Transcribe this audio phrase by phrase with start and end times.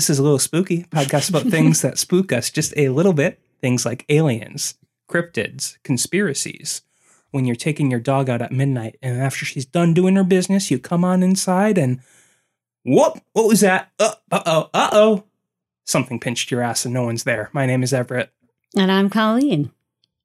[0.00, 3.38] This is a little spooky podcast about things that spook us just a little bit.
[3.60, 4.78] Things like aliens,
[5.10, 6.80] cryptids, conspiracies.
[7.32, 10.70] When you're taking your dog out at midnight, and after she's done doing her business,
[10.70, 12.00] you come on inside and
[12.82, 13.18] whoop!
[13.34, 13.90] What was that?
[13.98, 14.70] Uh oh!
[14.72, 15.24] Uh oh!
[15.84, 17.50] Something pinched your ass and no one's there.
[17.52, 18.32] My name is Everett.
[18.74, 19.70] And I'm Colleen.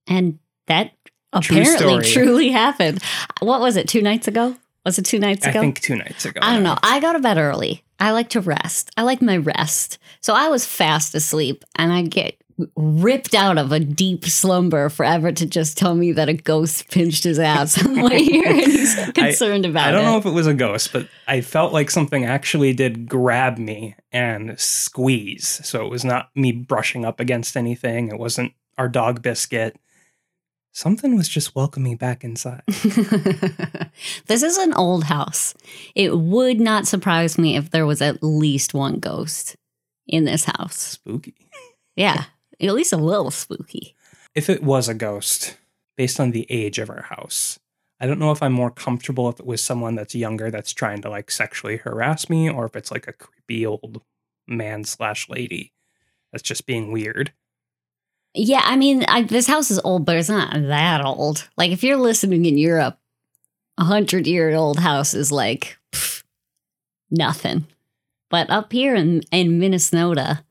[0.07, 0.93] And that
[1.33, 3.03] apparently truly happened.
[3.41, 4.55] What was it, two nights ago?
[4.85, 5.59] Was it two nights ago?
[5.59, 6.39] I think two nights ago.
[6.43, 6.77] I don't know.
[6.83, 7.83] I go to bed early.
[7.99, 8.91] I like to rest.
[8.95, 9.97] I like my rest.
[10.21, 12.35] So I was fast asleep and I get
[12.75, 16.89] ripped out of a deep slumber for Everett to just tell me that a ghost
[16.89, 19.89] pinched his ass on the way here and he's concerned about it.
[19.89, 20.11] I don't it.
[20.11, 23.95] know if it was a ghost, but I felt like something actually did grab me
[24.11, 25.61] and squeeze.
[25.67, 28.09] So it was not me brushing up against anything.
[28.09, 29.77] It wasn't our dog biscuit.
[30.75, 32.61] Something was just welcoming me back inside.
[32.67, 35.53] this is an old house.
[35.95, 39.55] It would not surprise me if there was at least one ghost
[40.05, 40.77] in this house.
[40.77, 41.33] Spooky.
[41.95, 42.25] Yeah,
[42.59, 43.95] at least a little spooky.
[44.35, 45.55] If it was a ghost,
[45.95, 47.57] based on the age of our house,
[48.01, 51.01] I don't know if I'm more comfortable if it was someone that's younger that's trying
[51.03, 54.01] to like sexually harass me, or if it's like a creepy old
[54.45, 55.71] man slash lady
[56.33, 57.31] that's just being weird.
[58.35, 61.47] Yeah, I mean, I, this house is old, but it's not that old.
[61.55, 62.97] Like, if you're listening in Europe,
[63.77, 66.23] a hundred year old house is like pff,
[67.09, 67.65] nothing.
[68.29, 70.43] But up here in, in Minnesota,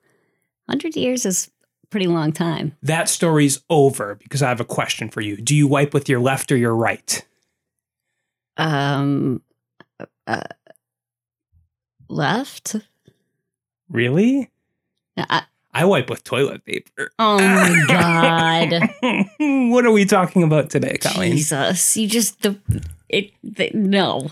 [0.69, 1.51] hundred years is
[1.91, 2.75] pretty long time.
[2.83, 5.37] That story's over because I have a question for you.
[5.37, 7.25] Do you wipe with your left or your right?
[8.57, 9.43] Um,
[10.27, 10.43] uh,
[12.09, 12.77] left.
[13.89, 14.51] Really?
[15.17, 15.43] I,
[15.77, 17.11] I wipe with toilet paper.
[17.19, 18.89] oh my god,
[19.71, 21.33] what are we talking about today, Colleen?
[21.33, 21.97] Jesus!
[21.97, 22.59] You just the
[23.09, 24.31] it the, no.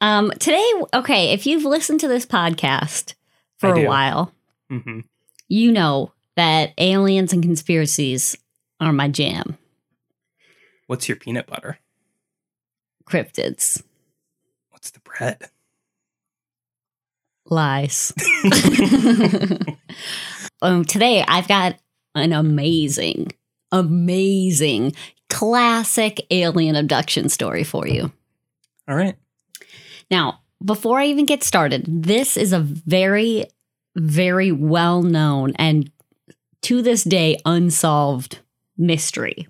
[0.00, 1.32] Um, today, okay.
[1.32, 3.14] If you've listened to this podcast
[3.58, 4.32] for a while,
[4.68, 5.00] hmm
[5.48, 8.36] you know that aliens and conspiracies
[8.80, 9.58] are my jam.
[10.88, 11.78] What's your peanut butter?
[13.06, 13.82] Cryptids,
[14.70, 15.48] What's the bread?
[17.46, 18.12] lies.
[20.62, 21.76] um, today, I've got
[22.14, 23.32] an amazing,
[23.70, 24.94] amazing,
[25.28, 28.12] classic alien abduction story for you.
[28.88, 29.16] All right.
[30.10, 33.46] Now, before I even get started, this is a very,
[33.96, 35.90] very well known and
[36.62, 38.38] to this day unsolved
[38.76, 39.48] mystery.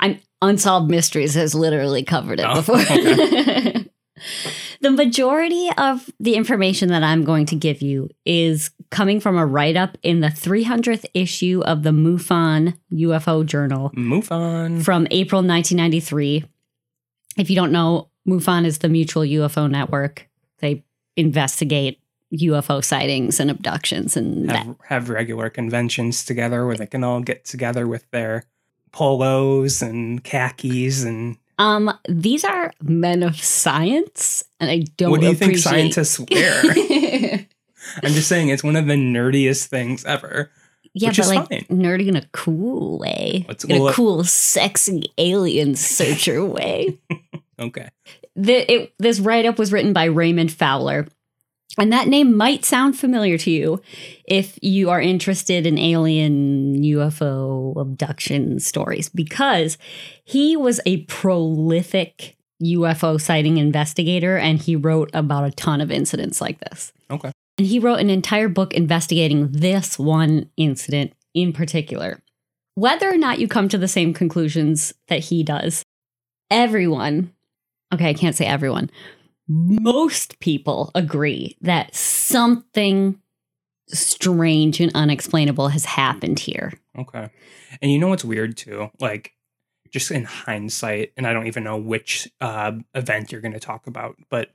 [0.00, 2.78] I'm Unsolved Mysteries has literally covered it Oh, before.
[2.78, 3.84] okay.
[4.80, 9.44] the majority of the information that I'm going to give you is coming from a
[9.44, 14.80] write up in the 300th issue of the MUFON UFO Journal Move on.
[14.80, 16.44] from April 1993.
[17.36, 20.28] If you don't know, MUFON is the Mutual UFO Network.
[20.58, 20.84] They
[21.16, 22.00] investigate
[22.32, 27.44] UFO sightings and abductions and have, have regular conventions together where they can all get
[27.44, 28.44] together with their
[28.92, 35.10] polos and khakis and Um, these are men of science, and I don't.
[35.10, 36.62] what do you think scientists wear?
[38.02, 40.50] I'm just saying it's one of the nerdiest things ever.
[40.94, 41.64] yeah, Which but is like fine.
[41.64, 46.98] nerdy in a cool way, What's- in a uh, cool, sexy alien searcher way.
[47.60, 47.88] Okay.
[48.36, 51.08] the, it, this write up was written by Raymond Fowler.
[51.76, 53.80] And that name might sound familiar to you
[54.24, 59.78] if you are interested in alien UFO abduction stories, because
[60.24, 66.40] he was a prolific UFO sighting investigator and he wrote about a ton of incidents
[66.40, 66.92] like this.
[67.10, 67.30] Okay.
[67.58, 72.20] And he wrote an entire book investigating this one incident in particular.
[72.74, 75.82] Whether or not you come to the same conclusions that he does,
[76.50, 77.32] everyone,
[77.92, 78.90] okay, I can't say everyone,
[79.48, 83.18] most people agree that something
[83.88, 86.72] strange and unexplainable has happened here.
[86.98, 87.30] Okay.
[87.80, 88.90] And you know what's weird too?
[89.00, 89.32] Like,
[89.90, 93.86] just in hindsight, and I don't even know which uh, event you're going to talk
[93.86, 94.50] about, but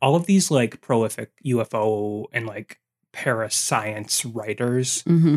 [0.00, 2.80] all of these like prolific UFO and like
[3.12, 5.36] parascience writers Mm-hmm.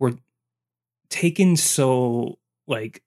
[0.00, 0.14] were
[1.08, 3.02] taken so like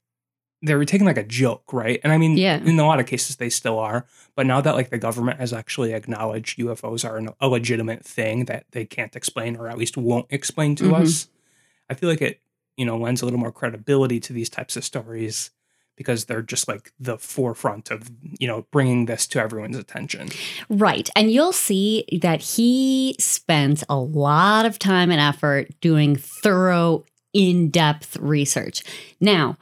[0.65, 1.99] they were taken like a joke, right?
[2.03, 2.57] And I mean, Yeah.
[2.57, 4.05] in a lot of cases they still are.
[4.35, 8.45] But now that like the government has actually acknowledged UFOs are an, a legitimate thing
[8.45, 11.01] that they can't explain or at least won't explain to Mhm.
[11.01, 11.27] us,
[11.89, 12.39] I feel like it
[12.77, 15.51] you know lends a little more credibility to these types of stories
[15.95, 20.27] because they're just like the forefront of you know bringing this to everyone's attention.
[20.67, 21.09] Right.
[21.15, 27.69] And you'll see that he spends a lot of time and effort doing thorough, in
[27.69, 28.81] depth research.
[29.19, 29.57] Now,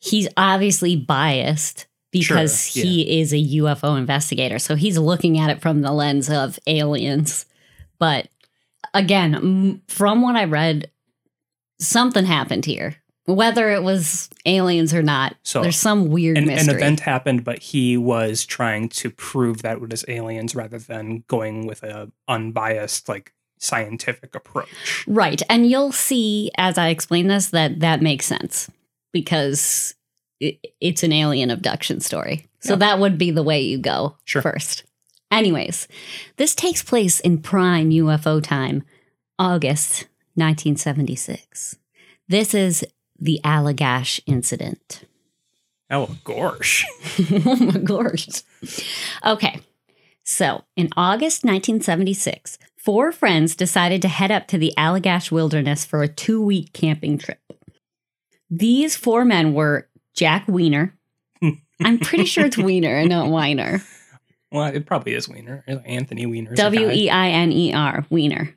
[0.00, 4.58] he's obviously biased because Sure, he is a UFO investigator.
[4.58, 7.46] So he's looking at it from the lens of aliens.
[7.98, 8.28] But
[8.94, 10.90] again, from what I read,
[11.78, 12.96] something happened here.
[13.26, 17.60] Whether it was aliens or not, So, there's some weird An, an event happened, but
[17.60, 23.08] he was trying to prove that it was aliens rather than going with a unbiased,
[23.08, 25.04] like scientific approach.
[25.06, 25.40] Right.
[25.48, 28.68] And you'll see as I explain this that that makes sense
[29.12, 29.94] because
[30.40, 32.48] it, it's an alien abduction story.
[32.60, 32.78] So Yeah.
[32.80, 34.42] that would be the way you go Sure.
[34.42, 34.84] first.
[35.30, 35.86] Anyways,
[36.36, 38.82] this takes place in prime UFO time,
[39.38, 41.76] August 1976.
[42.28, 42.84] This is
[43.18, 45.04] the Allagash incident.
[45.90, 46.84] Oh, gosh.
[47.46, 48.28] oh my gosh.
[49.26, 49.60] Okay.
[50.22, 56.02] So, in August 1976, four friends decided to head up to the Allagash wilderness for
[56.02, 57.49] a two week camping trip.
[58.50, 60.96] These four men were Jack Weiner.
[61.82, 63.82] I'm pretty sure it's Weiner and not Weiner.
[64.52, 65.64] Well, it probably is Weiner.
[65.86, 66.54] Anthony Weiner.
[66.56, 68.54] W E I N E R, Weiner.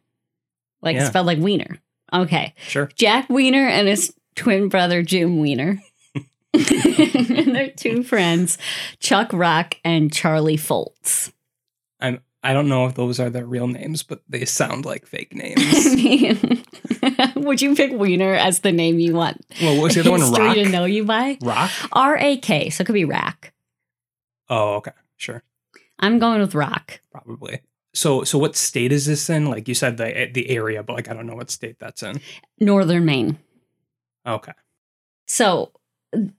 [0.81, 1.05] Like Yeah.
[1.07, 1.77] spelled like Weiner.
[2.11, 2.53] Okay.
[2.67, 2.89] Sure.
[2.95, 5.79] Jack Weiner and his twin brother Jim Weiner.
[6.53, 8.57] and their two friends,
[8.99, 11.31] Chuck Rock and Charlie Foltz.
[11.99, 12.19] I'm.
[12.43, 15.61] I don't know if those are their real names, but they sound like fake names.
[17.35, 20.21] would you pick Wiener as the name you want well, what was the other one?
[20.31, 20.55] Rock.
[20.55, 21.37] to know you by?
[21.41, 21.71] Rock.
[21.93, 23.53] R A K, so it could be Rack.
[24.49, 24.91] Oh, okay.
[25.17, 25.43] Sure.
[25.99, 26.99] I'm going with Rock.
[27.11, 27.61] Probably.
[27.93, 29.49] So, so what state is this in?
[29.49, 32.19] Like you said, the the area, but like I don't know what state that's in.
[32.59, 33.37] Northern Maine.
[34.25, 34.53] Okay.
[35.27, 35.71] So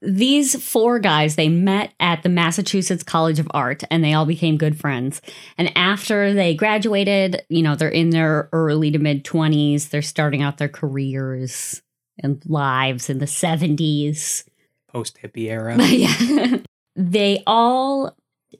[0.01, 4.57] these four guys they met at the Massachusetts College of Art and they all became
[4.57, 5.21] good friends.
[5.57, 10.41] And after they graduated, you know, they're in their early to mid 20s, they're starting
[10.41, 11.81] out their careers
[12.19, 14.47] and lives in the 70s.
[14.87, 15.75] Post hippie era.
[15.83, 16.57] yeah.
[16.95, 18.15] they all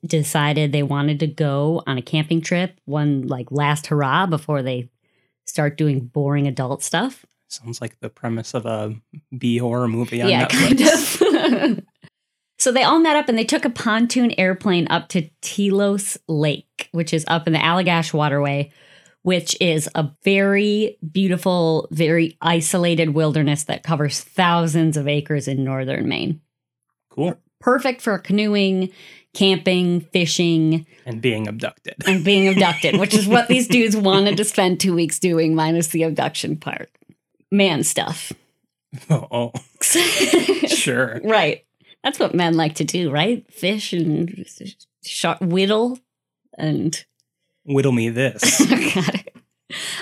[0.05, 4.89] decided they wanted to go on a camping trip, one like last hurrah before they
[5.45, 7.25] start doing boring adult stuff.
[7.47, 8.95] Sounds like the premise of a
[9.37, 11.19] B horror movie on yeah, Netflix.
[11.19, 11.83] kind of.
[12.57, 16.89] so they all met up and they took a pontoon airplane up to Telos Lake,
[16.91, 18.71] which is up in the Allagash Waterway,
[19.21, 26.07] which is a very beautiful, very isolated wilderness that covers thousands of acres in northern
[26.07, 26.41] Maine.
[27.11, 27.35] Cool.
[27.61, 28.91] Perfect for canoeing,
[29.33, 31.95] camping, fishing, And being abducted.
[32.05, 35.87] and being abducted, which is what these dudes wanted to spend two weeks doing, minus
[35.87, 36.89] the abduction part.
[37.55, 38.33] Man stuff.
[39.09, 41.21] oh, sure.
[41.23, 41.65] Right.
[42.03, 43.45] That's what men like to do, right?
[43.51, 44.45] Fish and
[45.03, 45.97] sh- whittle
[46.57, 47.03] and
[47.65, 48.65] Whittle me this.
[48.93, 49.35] Got it.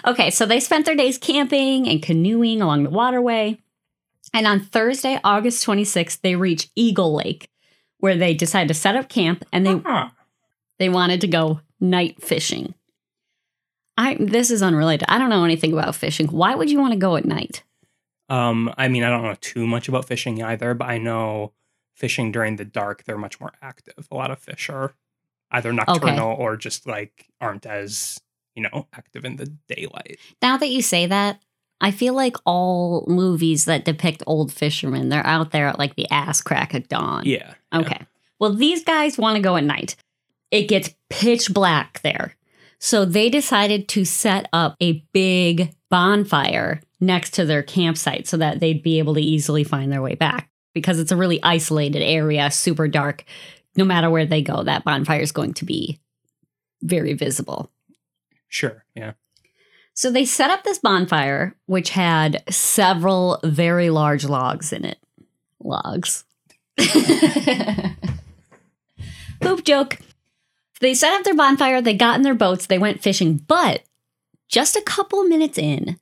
[0.05, 3.57] Okay, so they spent their days camping and canoeing along the waterway.
[4.33, 7.49] And on Thursday, August 26th, they reached Eagle Lake,
[7.99, 10.13] where they decided to set up camp and they Ah,
[10.79, 12.73] they wanted to go night fishing.
[13.97, 15.05] I this is unrelated.
[15.09, 16.27] I don't know anything about fishing.
[16.27, 17.63] Why would you want to go at night?
[18.29, 21.51] Um, I mean, I don't know too much about fishing either, but I know
[21.93, 24.07] fishing during the dark, they're much more active.
[24.11, 24.93] A lot of fish are
[25.51, 28.19] either nocturnal or just like aren't as,
[28.55, 30.17] you know, active in the daylight.
[30.41, 31.41] Now that you say that,
[31.79, 36.09] I feel like all movies that depict old fishermen, they're out there at like the
[36.09, 37.23] ass crack of dawn.
[37.25, 37.53] Yeah.
[37.71, 37.79] yeah.
[37.79, 38.05] Okay.
[38.39, 39.95] Well, these guys want to go at night.
[40.49, 42.35] It gets pitch black there.
[42.83, 48.59] So they decided to set up a big bonfire next to their campsite so that
[48.59, 52.51] they'd be able to easily find their way back because it's a really isolated area,
[52.51, 53.23] super dark.
[53.77, 56.01] No matter where they go, that bonfire is going to be
[56.81, 57.71] very visible.
[58.49, 58.83] Sure.
[58.95, 59.13] Yeah.
[59.93, 64.97] So they set up this bonfire, which had several very large logs in it.
[65.61, 66.25] Logs.
[69.39, 69.99] Poop joke.
[70.81, 73.83] They set up their bonfire, they got in their boats, they went fishing, but
[74.49, 75.97] just a couple minutes in,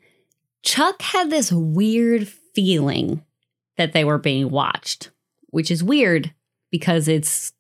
[0.64, 3.24] Chuck had this weird feeling
[3.78, 5.12] that they were being watched,
[5.50, 6.34] which is weird
[6.72, 7.54] because it's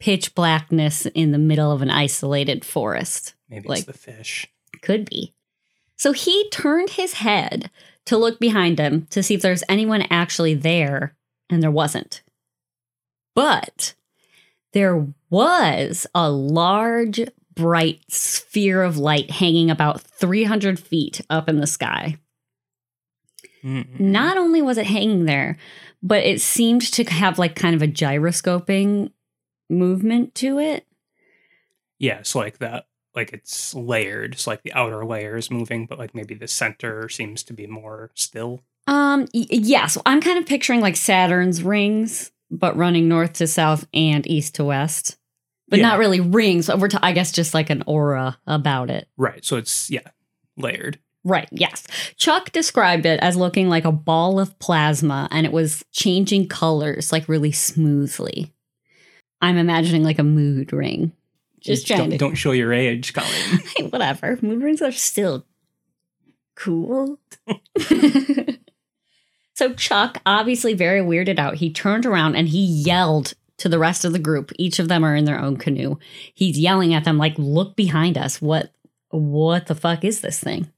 [0.00, 3.34] pitch blackness in the middle of an isolated forest.
[3.48, 4.46] Maybe Like- it's the fish.
[4.82, 5.32] Could be.
[5.96, 7.70] So he turned his head
[8.04, 11.16] to look behind him to see if there's anyone actually there,
[11.48, 12.22] and there wasn't.
[13.34, 13.94] But
[14.72, 17.20] there was a large,
[17.54, 22.18] bright sphere of light hanging about 300 feet up in the sky.
[23.64, 23.98] Mm-mm.
[23.98, 25.56] Not only was it hanging there,
[26.02, 29.10] but it seemed to have like kind of a gyroscoping
[29.68, 30.86] movement to it.
[31.98, 32.20] Yeah.
[32.22, 34.38] So like that, like it's layered.
[34.38, 37.66] So like the outer layer is moving, but like maybe the center seems to be
[37.66, 38.62] more still.
[38.86, 43.46] Um, y- yeah, so I'm kind of picturing like Saturn's rings but running north to
[43.46, 45.16] south and east to west.
[45.68, 45.88] But Yeah.
[45.88, 46.68] not really rings.
[46.70, 49.08] Over to I guess just like an aura about it.
[49.16, 49.44] Right.
[49.44, 50.08] So it's yeah,
[50.56, 50.98] layered.
[51.24, 51.84] Right, yes.
[52.16, 57.10] Chuck described it as looking like a ball of plasma and it was changing colors
[57.10, 58.54] like really smoothly.
[59.42, 61.10] I'm imagining like a mood ring.
[61.58, 63.60] Just don't, to don't show your age, Colleen.
[63.76, 64.38] Hey, whatever.
[64.40, 65.44] Mood rings are still
[66.54, 67.18] cool.
[69.56, 74.04] so Chuck, obviously very weirded out, he turned around and he yelled to the rest
[74.04, 74.52] of the group.
[74.58, 75.96] Each of them are in their own canoe.
[76.34, 78.42] He's yelling at them like, "Look behind us.
[78.42, 78.72] What
[79.08, 80.70] what the fuck is this thing?"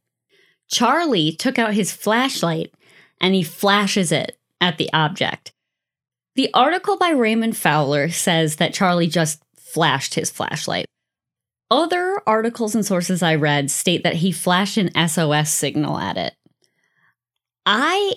[0.68, 2.72] Charlie took out his flashlight
[3.20, 5.52] and he flashes it at the object.
[6.36, 10.86] The article by Raymond Fowler says that Charlie just flashed his flashlight.
[11.68, 16.34] Other articles and sources I read state that he flashed an SOS signal at it.
[17.66, 18.14] I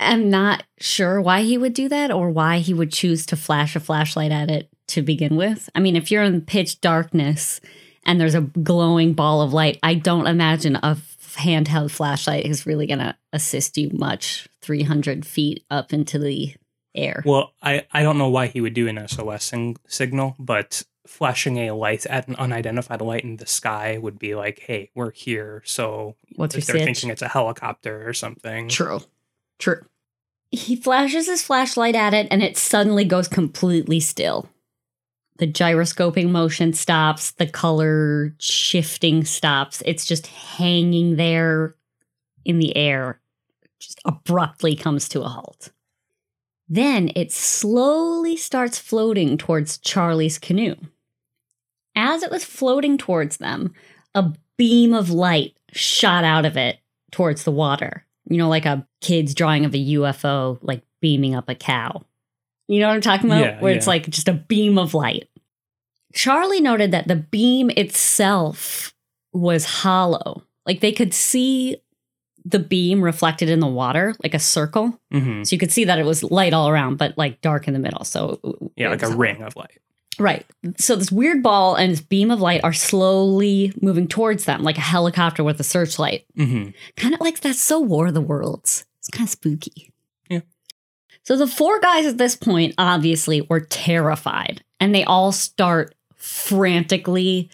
[0.00, 3.74] am not sure why he would do that or why he would choose to flash
[3.76, 5.68] a flashlight at it to begin with.
[5.74, 7.60] I mean, if you're in pitch darkness
[8.04, 10.96] and there's a glowing ball of light, I don't imagine a
[11.36, 16.54] handheld flashlight is really going to assist you much 300 feet up into the
[16.94, 17.22] air.
[17.26, 21.56] Well, I, I don't know why he would do an SOS sing- signal, but flashing
[21.58, 25.62] a light at an unidentified light in the sky would be like, hey, we're here.
[25.64, 26.86] So What's if your they're sitch?
[26.96, 28.68] thinking it's a helicopter or something.
[28.68, 29.00] True.
[29.58, 29.82] True.
[30.50, 34.48] He flashes his flashlight at it and it suddenly goes completely still.
[35.38, 39.82] The gyroscoping motion stops, the color shifting stops.
[39.86, 41.76] It's just hanging there
[42.44, 43.20] in the air,
[43.78, 45.70] just abruptly comes to a halt.
[46.68, 50.74] Then it slowly starts floating towards Charlie's canoe.
[51.94, 53.74] As it was floating towards them,
[54.14, 56.78] a beam of light shot out of it
[57.10, 58.04] towards the water.
[58.28, 62.02] You know, like a kid's drawing of a UFO, like beaming up a cow.
[62.68, 63.40] You know what I'm talking about?
[63.40, 65.28] Yeah, Where it's like just a beam of light.
[66.14, 68.94] Charlie noted that the beam itself
[69.32, 70.42] was hollow.
[70.66, 71.76] Like they could see
[72.44, 74.98] the beam reflected in the water, like a circle.
[75.12, 77.74] hmm So you could see that it was light all around, but like dark in
[77.74, 78.04] the middle.
[78.04, 79.16] So Yeah, like a hollow.
[79.18, 79.78] ring of light.
[80.18, 80.44] Right.
[80.78, 84.78] So this weird ball and this beam of light are slowly moving towards them, like
[84.78, 86.26] a helicopter with a searchlight.
[86.36, 88.84] hmm Kind of like that's so War of the Worlds.
[88.98, 89.92] It's kind of spooky.
[90.28, 90.40] Yeah.
[91.22, 97.48] So the four guys at this point obviously were terrified, and they all start frantically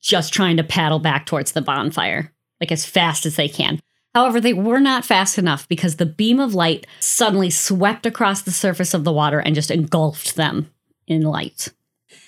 [0.00, 3.80] just trying to paddle back towards the bonfire, like as fast as they can.
[4.14, 8.50] However, they were not fast enough because the beam of light suddenly swept across the
[8.50, 10.70] surface of the water and just engulfed them
[11.06, 11.68] in light.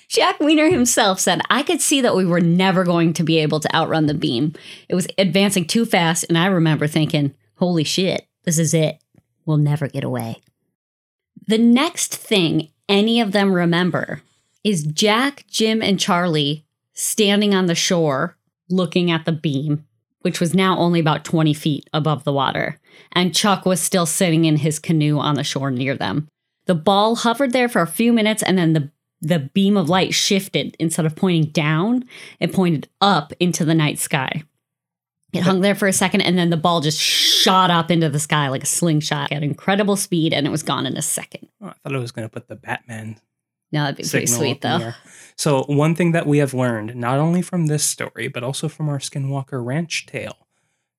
[0.07, 3.59] Jack Weiner himself said, I could see that we were never going to be able
[3.59, 4.53] to outrun the beam.
[4.89, 8.99] It was advancing too fast, and I remember thinking, holy shit, this is it.
[9.45, 10.41] We'll never get away.
[11.47, 14.21] The next thing any of them remember
[14.63, 18.37] is Jack, Jim, and Charlie standing on the shore
[18.69, 19.85] looking at the beam,
[20.21, 22.79] which was now only about 20 feet above the water.
[23.11, 26.27] And Chuck was still sitting in his canoe on the shore near them.
[26.65, 28.89] The ball hovered there for a few minutes and then the
[29.23, 32.03] the beam of light shifted instead of pointing down,
[32.39, 34.43] it pointed up into the night sky.
[35.31, 38.19] It hung there for a second and then the ball just shot up into the
[38.19, 41.47] sky like a slingshot at incredible speed and it was gone in a second.
[41.59, 43.15] Oh, I thought I was going to put the Batman
[43.71, 44.91] No, that'd be pretty sweet though.
[45.35, 48.89] So one thing that we have learned, not only from this story, but also from
[48.89, 50.47] our Skinwalker Ranch tale,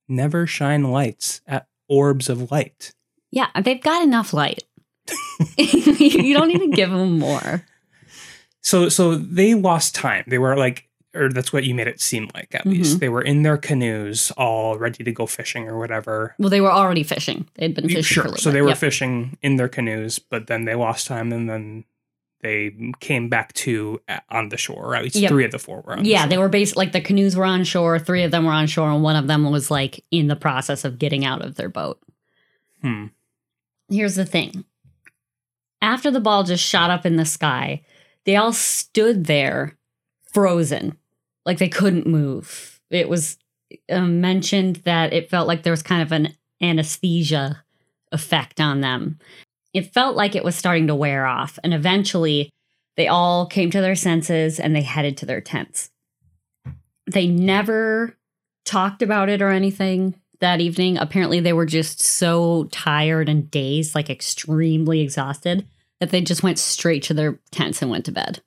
[0.09, 2.93] never shine lights at orbs of light.
[3.31, 4.65] Yeah, they've got enough light.
[5.59, 7.65] you don't need to give them more.
[8.65, 10.25] So so they lost time.
[10.27, 12.71] They were like or that's what you made it seem like at Mhm.
[12.73, 12.99] least.
[12.99, 16.35] They were in their canoes all ready to go fishing or whatever.
[16.41, 17.47] Well, they were already fishing.
[17.55, 18.37] They'd been fishing for a Sure.
[18.39, 18.79] So they were Yep.
[18.79, 21.85] fishing in their canoes, but then they lost time and then
[22.41, 24.87] they came back to uh, on the shore.
[24.87, 25.31] Or at least Yep.
[25.31, 26.29] three of the four were on the Yeah, shore.
[26.31, 27.99] they were based like the canoes were on shore.
[28.01, 30.85] Three of them were on shore, and one of them was like in the process
[30.85, 32.01] of getting out of their boat.
[32.83, 33.07] Hmm.
[33.89, 34.65] Here's the thing
[35.81, 37.83] after the ball just shot up in the sky,
[38.25, 39.77] they all stood there
[40.33, 40.97] frozen,
[41.45, 42.81] like they couldn't move.
[42.91, 43.39] It was
[43.91, 47.63] uh, mentioned that it felt like there was kind of an anesthesia
[48.13, 49.19] effect on them.
[49.73, 52.51] It felt like it was starting to wear off, and eventually
[52.97, 55.91] they all came to their senses and they headed to their tents.
[57.11, 58.17] They never
[58.65, 60.97] talked about it or anything that evening.
[60.99, 65.67] Apparently, they were just so tired and dazed, like extremely exhausted,
[66.01, 68.43] that they just went straight to their tents and went to bed.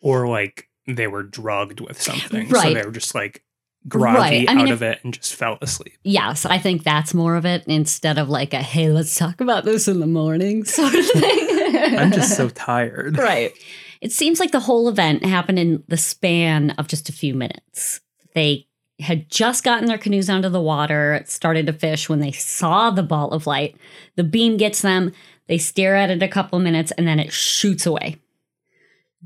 [0.00, 2.48] Or like they were drugged with something.
[2.48, 2.74] So Right.
[2.74, 3.44] they were just like
[3.88, 4.48] groggy Right.
[4.50, 5.96] I mean, out if- of it and just fell asleep.
[6.04, 9.64] Yes, I think that's more of it instead of like a hey, let's talk about
[9.64, 11.96] this in the morning sort of thing.
[11.98, 13.16] I'm just so tired.
[13.18, 13.52] right.
[14.00, 18.00] It seems like the whole event happened in the span of just a few minutes.
[18.34, 18.66] They
[18.98, 23.02] had just gotten their canoes onto the water, started to fish when they saw the
[23.04, 23.76] ball of light.
[24.16, 25.12] The beam gets them,
[25.52, 28.16] they stare at it a couple minutes, and then it shoots away.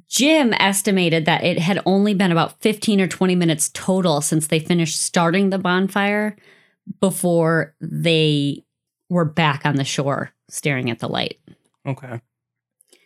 [0.08, 4.58] Jim estimated that it had only been about 15 or 20 minutes total since they
[4.58, 6.34] finished starting the bonfire
[7.00, 8.64] before they
[9.08, 11.38] were back on the shore staring at the light.
[11.86, 12.20] Okay.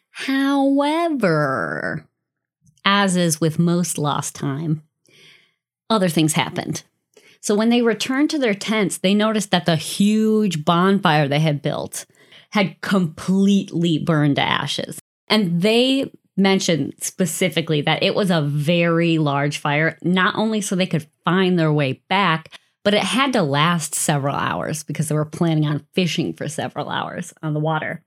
[0.09, 2.07] However,
[2.87, 4.83] as is with most lost time,
[5.91, 6.85] other things happened.
[7.43, 11.61] So when they returned to their tents, they noticed that the huge bonfire they had
[11.61, 12.07] built
[12.51, 14.99] had completely burned to ashes.
[15.29, 20.87] And they mentioned specifically that it was a very large fire, not only so they
[20.87, 22.51] could find their way back,
[22.83, 26.89] but it had to last several hours because they were planning on fishing for several
[26.89, 28.03] hours on the water.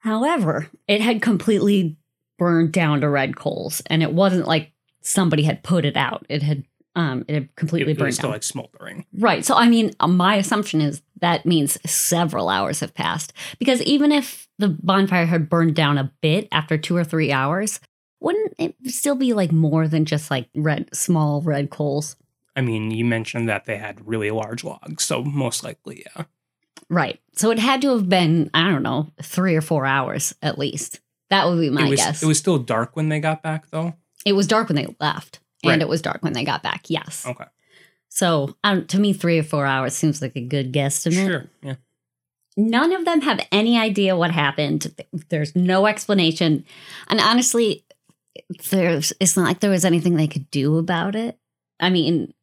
[0.00, 1.96] However, it had completely
[2.38, 6.26] burned down to red coals, and it wasn't like somebody had put it out.
[6.28, 6.64] It had
[6.98, 8.32] um, it had completely It, it burned was still down.
[8.32, 9.06] like smoldering.
[9.12, 9.44] Right.
[9.44, 13.32] So, I mean, my assumption is that means several hours have passed.
[13.58, 17.80] Because even if the bonfire had burned down a bit after two or three hours,
[18.20, 22.16] wouldn't it still be like more than just like red, small red coals?
[22.56, 26.24] I mean, you mentioned that they had really large logs, so most likely, yeah.
[26.90, 27.20] Right.
[27.34, 31.00] So it had to have been, I don't know, three or four hours at least.
[31.30, 32.22] That would be my it was guess.
[32.22, 33.94] it was still dark when they got back, though.
[34.24, 35.80] It was dark when they left, and Right.
[35.80, 36.86] it was dark when they got back.
[36.88, 37.24] Yes.
[37.26, 37.44] Okay,
[38.08, 41.26] So um, to me, three or four hours seems like a good guesstimate.
[41.26, 41.74] sure, yeah.
[42.56, 44.92] None of them have any idea what happened.
[45.28, 46.64] There's no explanation.
[47.08, 47.84] And honestly,
[48.70, 51.38] there's it's not like there was anything they could do about it.
[51.78, 52.34] I mean,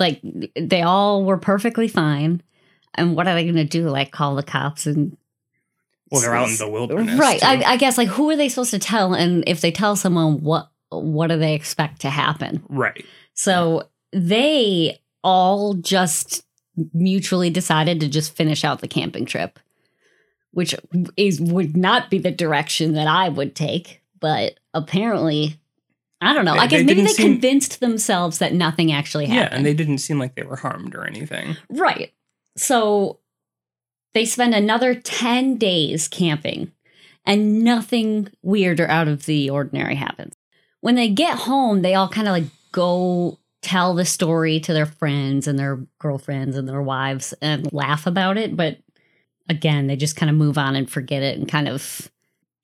[0.00, 0.20] like
[0.56, 2.42] they all were perfectly fine.
[2.94, 3.88] And what are they going to do?
[3.88, 5.16] Like call the cops and
[6.10, 7.42] Well, they're out in the wilderness, right?
[7.42, 9.14] I, I guess like who are they supposed to tell?
[9.14, 12.62] And if they tell someone, what what do they expect to happen?
[12.68, 13.04] right.
[13.34, 16.44] So they all just
[16.92, 19.58] mutually decided to just finish out the camping trip,
[20.52, 20.74] which
[21.16, 24.02] is would not be the direction that I would take.
[24.20, 25.56] But apparently,
[26.20, 26.54] I don't know.
[26.54, 29.50] I guess they maybe they seem- convinced themselves that nothing actually happened.
[29.52, 31.56] Yeah, and they didn't seem like they were harmed or anything.
[31.70, 32.12] Right.
[32.56, 33.20] So
[34.14, 36.72] they spend another 10 days camping
[37.24, 40.34] and nothing weird or out of the ordinary happens.
[40.80, 44.86] When they get home, they all kind of like go tell the story to their
[44.86, 48.56] friends and their girlfriends and their wives and laugh about it.
[48.56, 48.78] But
[49.48, 52.10] again, they just kind of move on and forget it and kind of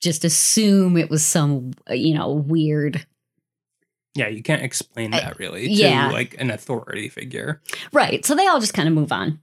[0.01, 3.05] just assume it was some, uh, you know, weird
[4.15, 6.11] Yeah, you can't explain that really to yeah.
[6.11, 7.61] like an authority figure.
[7.93, 8.25] Right.
[8.25, 9.41] So they all just kind of move on.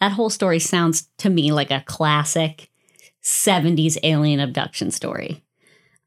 [0.00, 2.70] That whole story sounds to me like a classic
[3.22, 5.42] 70s alien abduction story.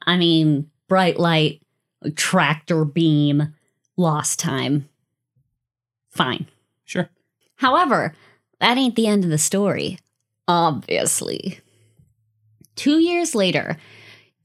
[0.07, 1.61] I mean, bright light,
[2.15, 3.53] tractor beam,
[3.97, 4.89] lost time.
[6.09, 6.47] Fine.
[6.85, 7.09] Sure.
[7.55, 8.15] However,
[8.59, 9.99] that ain't the end of the story,
[10.47, 11.59] obviously.
[12.75, 13.77] Two years later,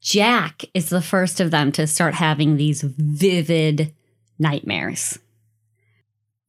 [0.00, 3.94] Jack is the first of them to start having these vivid
[4.38, 5.18] nightmares.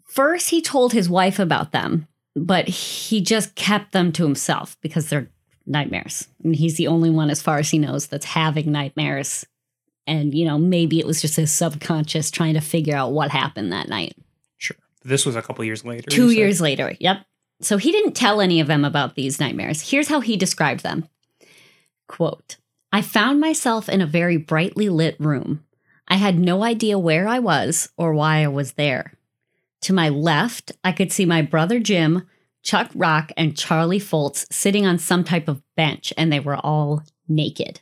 [0.03, 5.09] First, he told his wife about them, but he just kept them to himself because
[5.09, 5.29] they're
[5.65, 6.27] nightmares.
[6.43, 9.45] And he's the only one, as far as he knows, that's having nightmares.
[10.07, 13.71] And, you know, maybe it was just his subconscious trying to figure out what happened
[13.71, 14.15] that night.
[14.57, 14.77] Sure.
[15.03, 16.09] This was a couple years later.
[16.09, 16.95] Two years later.
[16.99, 17.25] Yep.
[17.61, 19.89] So he didn't tell any of them about these nightmares.
[19.89, 21.07] Here's how he described them
[22.07, 22.57] Quote
[22.91, 25.65] I found myself in a very brightly lit room.
[26.07, 29.13] I had no idea where I was or why I was there.
[29.81, 32.27] To my left, I could see my brother Jim,
[32.63, 37.03] Chuck Rock, and Charlie Foltz sitting on some type of bench, and they were all
[37.27, 37.81] naked.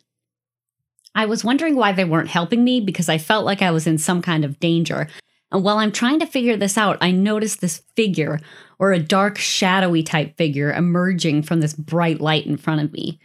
[1.16, 3.98] I was wondering why they weren't helping me because I felt like I was in
[3.98, 5.08] some kind of danger.
[5.52, 8.40] And while I'm trying to figure this out, I noticed this figure
[8.80, 13.20] or a dark, shadowy type figure emerging from this bright light in front of me.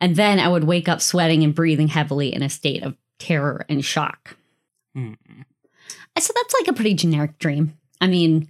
[0.00, 3.66] And then I would wake up sweating and breathing heavily in a state of terror
[3.68, 4.36] and shock.
[4.94, 5.14] Hmm.
[6.18, 7.76] So that's like a pretty generic dream.
[8.00, 8.48] I mean,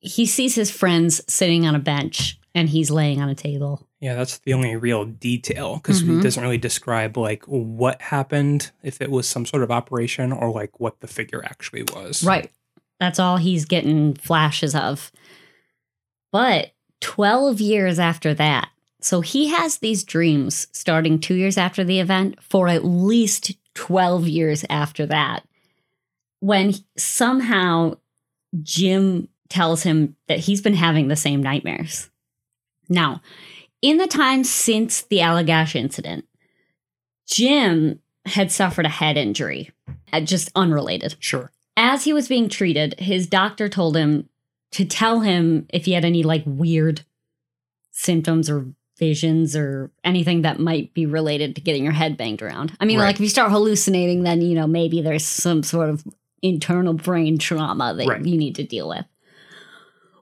[0.00, 3.85] he sees his friends sitting on a bench and he's laying on a table.
[4.00, 6.18] Yeah, that's the only real detail because Mhm.
[6.18, 10.50] it doesn't really describe like what happened, if it was some sort of operation, or
[10.50, 12.22] like what the figure actually was.
[12.22, 12.50] Right.
[13.00, 15.10] That's all he's getting flashes of.
[16.30, 18.68] But 12 years after that,
[19.00, 24.26] so he has these dreams starting two years after the event for at least 12
[24.28, 25.46] years after that,
[26.40, 27.96] when somehow
[28.62, 32.10] Jim tells him that he's been having the same nightmares.
[32.88, 33.20] Now,
[33.82, 36.24] in the time since the Allagash incident,
[37.28, 39.70] Jim had suffered a head injury,
[40.12, 41.16] uh, just unrelated.
[41.18, 41.52] Sure.
[41.76, 44.28] As he was being treated, his doctor told him
[44.72, 47.02] to tell him if he had any like weird
[47.92, 48.66] symptoms or
[48.98, 52.72] visions or anything that might be related to getting your head banged around.
[52.80, 53.06] I mean, Right.
[53.06, 56.02] like if you start hallucinating, then you know maybe there's some sort of
[56.42, 58.24] internal brain trauma that Right.
[58.24, 59.04] you need to deal with.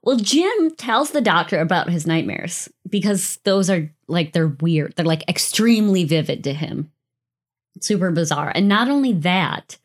[0.02, 4.94] Well, Jim tells the doctor about his nightmares because those are like they're weird.
[4.96, 6.90] They're like extremely vivid to him.
[7.80, 8.52] Super bizarre.
[8.54, 9.78] And not only that,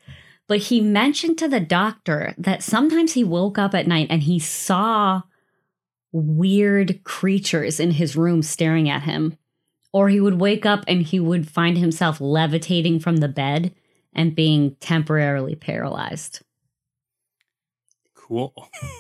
[0.47, 4.39] but he mentioned to the doctor that sometimes he woke up at night and he
[4.39, 5.23] saw
[6.11, 9.37] weird creatures in his room staring at him.
[9.91, 13.73] Or he would wake up and he would find himself levitating from the bed
[14.13, 16.41] and being temporarily paralyzed.
[18.13, 18.53] Cool.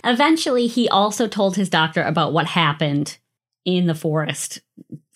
[0.03, 3.19] Eventually, he also told his doctor about what happened
[3.65, 4.61] in the forest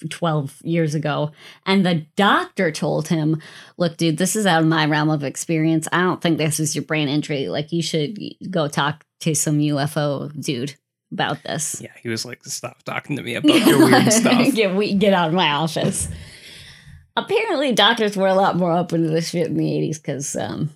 [0.10, 1.32] 12 years ago.
[1.65, 3.41] And the doctor told him,
[3.77, 5.88] Look, dude, this is out of my realm of experience.
[5.91, 7.47] I don't think this is your brain injury.
[7.47, 8.17] Like, you should
[8.49, 10.75] go talk to some UFO dude
[11.12, 11.79] about this.
[11.82, 14.53] Yeah, he was like, stop talking to me about your weird stuff.
[14.53, 16.10] get, we, get out of my office.
[17.15, 20.71] Apparently, doctors were a lot more open to this shit in the 80s because, um,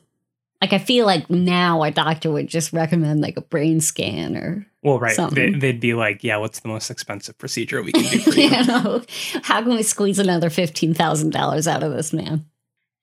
[0.62, 4.67] like, I feel like now a doctor would just recommend like a brain scan or
[4.88, 5.18] Well, right.
[5.32, 8.44] They, they'd be like, yeah, what's the most expensive procedure we can do for you
[8.50, 8.64] you?
[8.66, 9.04] know,
[9.44, 12.46] how can we squeeze another $15,000 out of this man?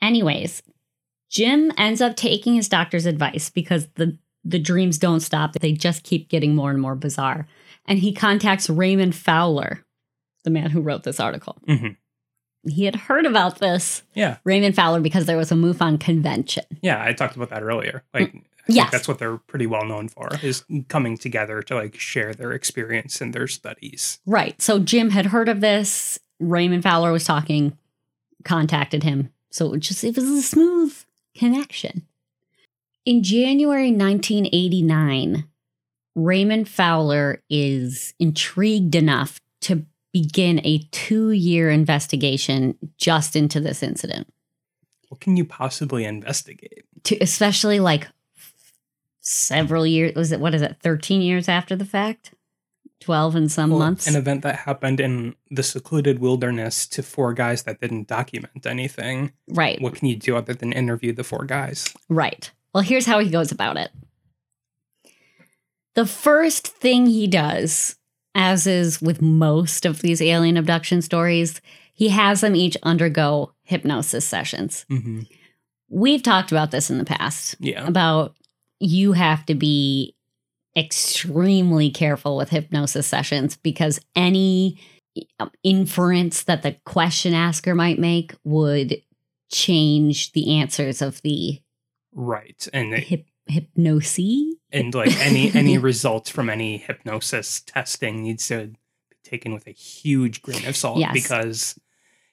[0.03, 0.62] Anyways,
[1.31, 5.53] Jim ends up taking his doctor's advice because the, the dreams don't stop.
[5.55, 7.47] They just keep getting more and more bizarre.
[7.87, 9.85] And he contacts Raymond Fowler,
[10.44, 11.59] the man who wrote this article.
[11.66, 11.88] hmm
[12.66, 14.38] He had heard about this, Yeah.
[14.44, 16.64] Raymond Fowler, because there was a MUFON convention.
[16.83, 18.05] Yeah, I talked about that earlier.
[18.14, 18.35] Like,
[18.68, 18.90] I Yes.
[18.90, 23.20] that's what they're pretty well known for is coming together to like share their experience
[23.20, 24.20] and their studies.
[24.27, 24.61] Right.
[24.61, 26.18] So Jim had heard of this.
[26.40, 27.77] Raymond Fowler was talking,
[28.44, 29.31] contacted him.
[29.50, 30.96] So it just it was a smooth
[31.37, 32.07] connection.
[33.05, 35.44] In January 1989,
[36.14, 44.29] Raymond Fowler is intrigued enough to begin a two-year investigation just into this incident.
[45.09, 46.85] What can you possibly investigate?
[47.05, 48.09] To especially like
[49.25, 52.33] several years was it what is it 13 years after the fact
[53.01, 57.33] 12 and some Well, months An event that happened in the secluded wilderness to four
[57.35, 59.33] guys that didn't document anything.
[59.49, 61.93] right What can you do other than interview the four guys?
[62.09, 62.51] Right.
[62.73, 63.91] Well, here's how he goes about it.
[65.95, 67.97] The first thing he does,
[68.35, 71.61] as is with most of these alien abduction stories,
[71.93, 74.85] he has them each undergo hypnosis sessions.
[74.91, 75.21] Mm-hmm.
[75.89, 77.87] We've talked about this in the past Yeah.
[77.87, 78.35] about
[78.85, 80.14] you have to be
[80.77, 84.79] extremely careful with hypnosis sessions because any
[85.40, 88.97] um, inference that the question asker might make would
[89.51, 91.61] change the answers of the
[92.12, 92.68] Right.
[92.73, 94.55] And it- hip, hypnosis.
[94.73, 98.68] and like any any results from any hypnosis testing needs to
[99.11, 101.12] be taken with a huge grain of salt Yes.
[101.12, 101.79] because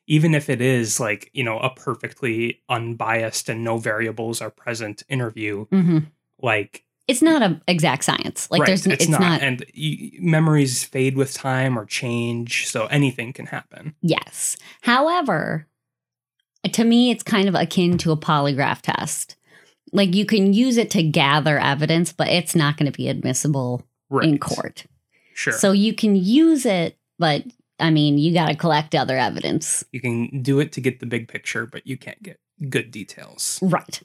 [0.07, 5.03] even if it is like you know a perfectly unbiased and no variables are present
[5.09, 5.99] interview hmm
[6.43, 8.49] like It's not a exact science.
[8.51, 9.41] Like right, there's, it's, it's, not, not.
[9.41, 14.57] and y- memories fade with time or change so anything can happen yes.
[14.81, 15.67] However,
[16.71, 19.35] to me, it's kind of akin to a polygraph test.
[19.93, 23.83] Like you can use it to gather evidence, but it's not going to be admissible
[24.09, 24.85] right in court.
[25.33, 27.43] sure So you can use it, but
[27.79, 29.83] I mean, you got to collect other evidence.
[29.91, 33.57] you can do it to get the big picture but you can't get good details
[33.61, 34.01] Right.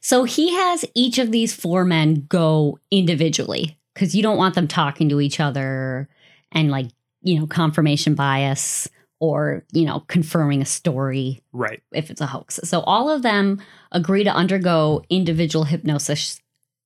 [0.00, 4.68] So he has each of these four men go individually because you don't want them
[4.68, 6.08] talking to each other
[6.52, 6.86] and like,
[7.22, 8.88] you know, confirmation bias
[9.20, 12.60] or, you know, confirming a story right if it's a hoax.
[12.64, 13.60] So all of them
[13.92, 16.40] agree to undergo individual hypnosis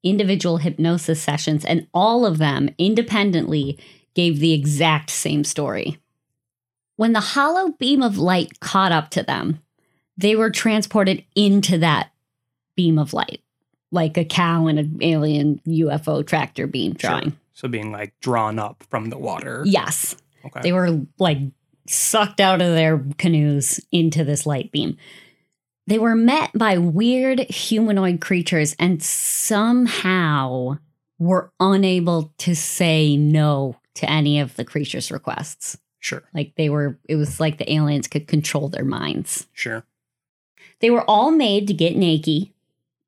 [0.05, 3.79] individual hypnosis sessions and all of them independently
[4.15, 5.97] gave the exact same story.
[6.97, 9.61] When the hollow beam of light caught up to them,
[10.17, 12.12] they were transported into that
[12.77, 13.41] beam of light,
[13.91, 17.11] like a cow in an alien UFO tractor beam Sure.
[17.11, 17.37] drawing.
[17.53, 20.17] so being like drawn up from the water Yes.
[20.45, 21.39] okay They were like
[21.87, 24.97] sucked out of their canoes into this light beam.
[25.89, 30.79] They were met by weird humanoid creatures and somehow
[31.19, 35.77] were unable to say no to any of the creatures' requests.
[36.01, 39.47] sure Like they were, it was like the aliens could control their minds.
[39.53, 39.85] sure
[40.81, 42.49] They were all made to get naked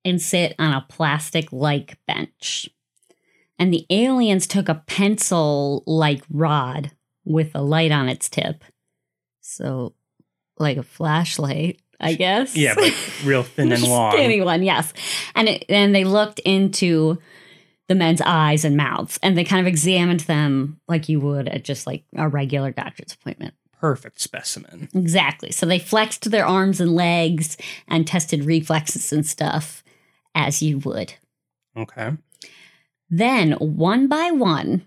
[0.04, 2.68] and sit on a plastic like bench.
[3.58, 6.90] And the aliens took a pencil like rod
[7.24, 8.64] with a light on its tip.
[9.40, 9.94] So,
[10.58, 12.56] like a flashlight, I guess.
[12.56, 12.92] Yeah, but
[13.24, 14.12] real thin and long.
[14.12, 14.92] Skinny one, yes.
[15.34, 17.18] And it, and they looked into
[17.88, 21.64] the men's eyes and mouths, and they kind of examined them like you would at
[21.64, 23.54] just like a regular doctor's appointment.
[23.78, 24.88] Perfect specimen.
[24.94, 25.52] Exactly.
[25.52, 29.84] So they flexed their arms and legs and tested reflexes and stuff
[30.35, 31.14] as you would.
[31.77, 32.12] Okay.
[33.11, 34.85] Then, one by one,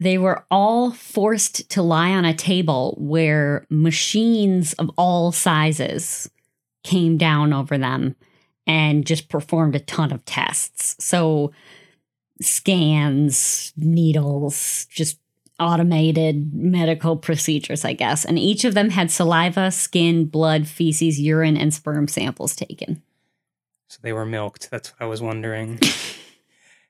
[0.00, 6.30] they were all forced to lie on a table where machines of all sizes
[6.84, 8.14] came down over them
[8.66, 10.96] and just performed a ton of tests.
[11.04, 11.52] So,
[12.40, 15.18] scans, needles, just
[15.58, 18.24] automated medical procedures, I guess.
[18.24, 23.02] And each of them had saliva, skin, blood, feces, urine, and sperm samples taken.
[23.88, 24.70] So they were milked.
[24.70, 25.78] That's what I was wondering.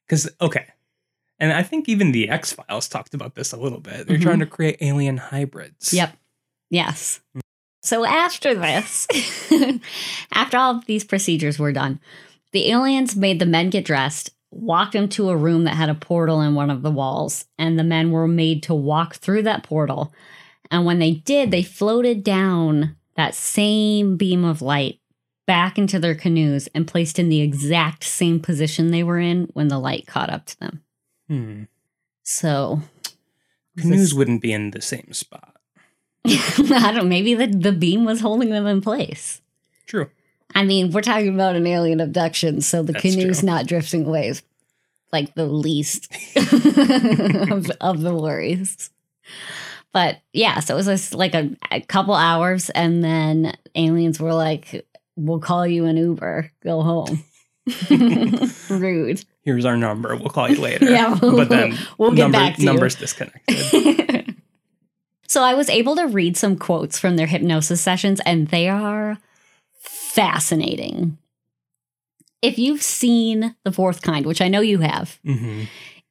[0.06, 0.64] Because, okay.
[1.38, 4.06] And I think even the X Files talked about this a little bit.
[4.06, 4.22] They're Mhm.
[4.22, 5.92] trying to create alien hybrids.
[5.92, 6.16] Yep.
[6.70, 7.20] Yes.
[7.82, 9.06] So after this,
[10.32, 12.00] after all of these procedures were done,
[12.52, 15.94] the aliens made the men get dressed, walked them to a room that had a
[15.94, 19.62] portal in one of the walls, and the men were made to walk through that
[19.62, 20.10] portal.
[20.70, 25.00] And when they did, they floated down that same beam of light
[25.48, 29.68] back into their canoes and placed in the exact same position they were in when
[29.68, 30.82] the light caught up to them.
[31.26, 31.62] Hmm.
[32.22, 32.82] So
[33.78, 35.56] Canoes wouldn't be in the same spot.
[36.26, 39.40] I don't maybe the, the beam was holding them in place.
[39.86, 40.10] True.
[40.54, 43.46] I mean, we're talking about an alien abduction, so the That's canoe's true.
[43.46, 44.42] not drifting away is
[45.14, 48.90] like the least of, of the worries.
[49.94, 54.34] But yeah, so it was just like a, a couple hours, and then aliens were
[54.34, 54.84] like,
[55.18, 56.50] "We'll call you an Uber.
[56.62, 57.24] Go home."
[58.70, 59.24] Rude.
[59.42, 60.16] Here's our number.
[60.16, 60.86] We'll call you later.
[60.90, 62.66] Yeah, but then we'll get number, back to you.
[62.66, 64.34] numbers disconnected.
[65.26, 69.18] so I was able to read some quotes from their hypnosis sessions, and they are
[69.80, 71.18] fascinating.
[72.40, 75.64] If you've seen The Fourth Kind, which I know you have, hmm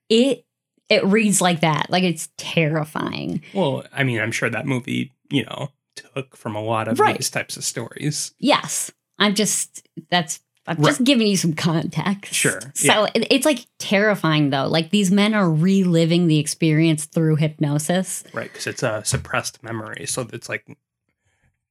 [0.09, 0.45] it
[0.89, 1.89] it reads like that.
[1.89, 3.41] Like it's terrifying.
[3.53, 7.17] Well, I mean, I'm sure that movie, you know, took from a lot of Right.
[7.17, 8.33] these types of stories.
[8.39, 8.91] Yes.
[9.19, 10.87] I'm just that's I'm Right.
[10.87, 12.33] just giving you some context.
[12.33, 14.67] Sure, So it, it's like terrifying though.
[14.67, 18.23] Like these men are reliving the experience through hypnosis.
[18.33, 18.51] Right.
[18.51, 20.05] Because it's a suppressed memory.
[20.07, 20.67] So it's like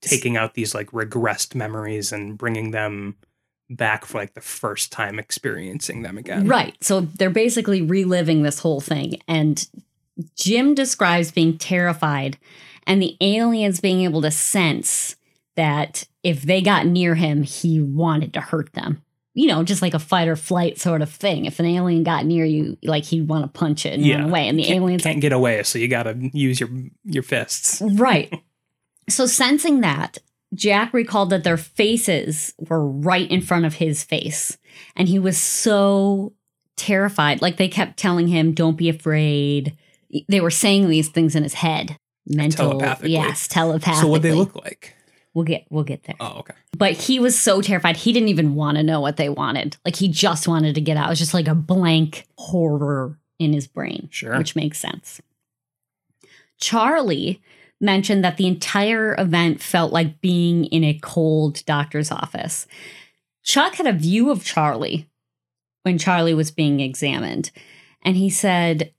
[0.00, 3.16] taking out these like regressed memories and bringing them
[3.68, 6.46] back for like the first time experiencing them again.
[6.46, 6.76] Right.
[6.80, 9.20] So they're basically reliving this whole thing.
[9.28, 9.68] And
[10.36, 12.38] Jim describes being terrified
[12.86, 15.16] and the aliens being able to sense
[15.56, 19.02] that if they got near him, he wanted to hurt them.
[19.34, 21.44] You know, just like a fight or flight sort of thing.
[21.44, 24.20] If an alien got near you, like he'd want to punch it and Yeah.
[24.20, 24.48] run away.
[24.48, 26.70] And the Can't, aliens can't get away, so you got to use your
[27.04, 27.82] your fists.
[27.82, 28.32] Right.
[29.08, 30.18] So, sensing that,
[30.52, 34.58] Jack recalled that their faces were right in front of his face.
[34.96, 36.32] And he was so
[36.76, 37.40] terrified.
[37.40, 39.76] Like they kept telling him, don't be afraid.
[40.28, 41.96] They were saying these things in his head.
[42.26, 42.70] Mental.
[42.70, 43.12] Telepathically.
[43.12, 44.00] Yes, telepathically.
[44.00, 44.96] So what they look like?
[45.36, 46.16] We'll get we'll get there.
[46.18, 46.54] Oh, okay.
[46.78, 47.98] But he was so terrified.
[47.98, 49.76] He didn't even want to know what they wanted.
[49.84, 51.08] Like he just wanted to get out.
[51.08, 54.08] It was just like a blank horror in his brain.
[54.10, 54.38] Sure.
[54.38, 55.20] Which makes sense.
[56.58, 57.42] Charlie
[57.82, 62.66] mentioned that the entire event felt like being in a cold doctor's office.
[63.42, 65.06] Chuck had a view of Charlie
[65.82, 67.50] when Charlie was being examined,
[68.00, 68.94] and he said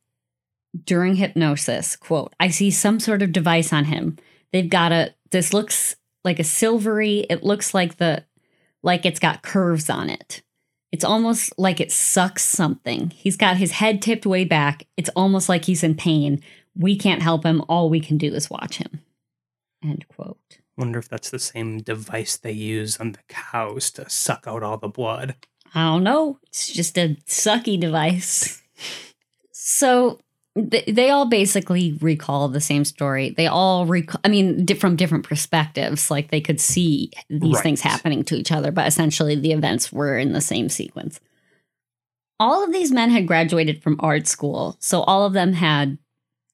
[0.85, 4.19] during hypnosis, quote, I see some sort of device on him.
[4.53, 5.95] They've got a this looks
[6.27, 8.25] like a silvery, it looks like the
[8.83, 10.43] like it's got curves on it.
[10.91, 13.11] It's almost like it sucks something.
[13.11, 14.85] He's got his head tipped way back.
[14.97, 16.41] It's almost like he's in pain.
[16.75, 17.63] We can't help him.
[17.69, 19.01] All we can do is watch him.
[19.81, 20.59] End quote.
[20.77, 24.77] Wonder if that's the same device they use on the cows to suck out all
[24.77, 25.35] the blood.
[25.73, 26.39] I don't know.
[26.47, 28.61] It's just a sucky device.
[29.51, 30.19] so
[30.71, 33.29] th- they all basically recall the same story.
[33.31, 36.09] They all recall, I mean, di- from different perspectives.
[36.11, 37.63] Like they could see these Right.
[37.63, 41.19] things happening to each other, but essentially the events were in the same sequence.
[42.39, 44.75] All of these men had graduated from art school.
[44.79, 45.97] So all of them had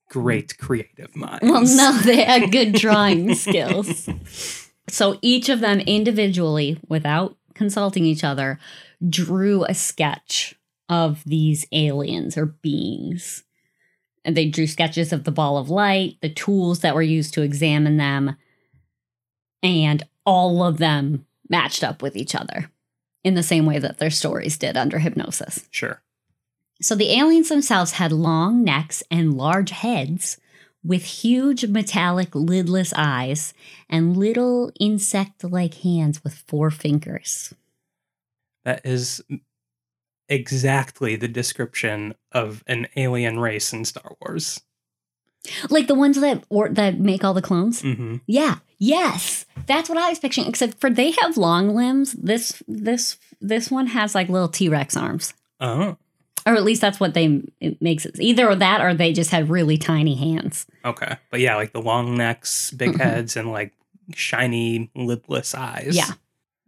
[0.10, 1.40] Great creative minds.
[1.44, 4.08] well, no, they had good drawing skills.
[4.88, 8.60] So each of them individually, without consulting each other,
[9.10, 10.56] drew a sketch
[10.90, 13.44] of these aliens or beings.
[14.26, 17.42] And they drew sketches of the ball of light, the tools that were used to
[17.42, 18.38] examine them,
[19.62, 22.72] and all of them matched up with each other
[23.24, 25.68] in the same way that their stories did under hypnosis.
[25.72, 26.02] Sure.
[26.82, 30.38] So the aliens themselves had long necks and large heads
[30.84, 33.54] with huge metallic lidless eyes
[33.90, 37.54] and little insect like hands with four fingers.
[38.66, 39.22] That is
[40.30, 44.62] exactly the description of an alien race in Star Wars.
[45.70, 47.82] Like the ones that or that make all the clones?
[47.82, 48.60] hmm Yeah.
[48.80, 49.46] Yes.
[49.68, 50.48] That's what I was picturing.
[50.48, 52.14] Except for they have long limbs.
[52.14, 55.34] This this this one has like little T-Rex arms.
[55.60, 55.98] Oh,
[56.46, 58.18] Or at least that's what they it makes it.
[58.20, 60.66] Either that or they just had really tiny hands.
[60.86, 61.18] okay.
[61.30, 63.02] But yeah, like the long necks, big Mhm.
[63.02, 63.74] heads, and like
[64.16, 65.94] shiny lidless eyes.
[65.96, 66.12] Yeah.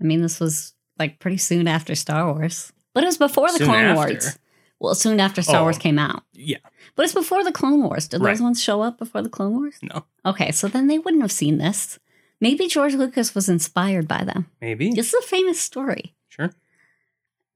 [0.01, 2.73] I mean, this was like pretty soon after Star Wars.
[2.95, 3.95] But it was before the Soon Clone after.
[4.13, 4.39] Wars.
[4.79, 5.63] Well, soon after Star Oh.
[5.63, 6.23] Wars came out.
[6.33, 6.57] Yeah.
[6.95, 8.07] But it's before the Clone Wars.
[8.07, 8.31] Did Right.
[8.31, 9.75] those ones show up before the Clone Wars?
[9.83, 10.05] No.
[10.25, 11.99] Okay, so then they wouldn't have seen this.
[12.41, 14.47] Maybe George Lucas was inspired by them.
[14.61, 14.91] Maybe.
[14.91, 16.15] This is a famous story.
[16.29, 16.51] Sure.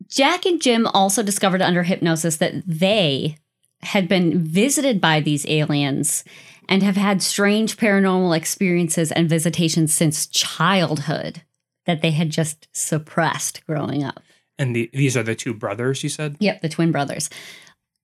[0.08, 3.38] Jack and Jim also discovered under hypnosis that they
[3.82, 6.24] had been visited by these aliens
[6.68, 11.44] and have had strange paranormal experiences and visitations since childhood
[11.86, 14.22] that they had just suppressed growing up.
[14.60, 16.36] And the, these are the two brothers you said?
[16.40, 17.30] Yep, the twin brothers.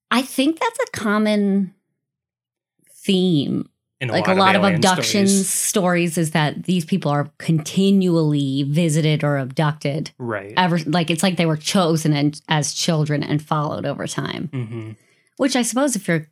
[0.10, 1.74] I think that's a common
[2.90, 5.50] theme In like a lot of, alien abductions stories.
[5.50, 6.18] stories.
[6.18, 10.54] is that these people are continually visited or abducted Right.
[10.58, 14.92] ever like it's like they were chosen and, as children and followed over time hmm
[15.38, 16.28] which i suppose if you're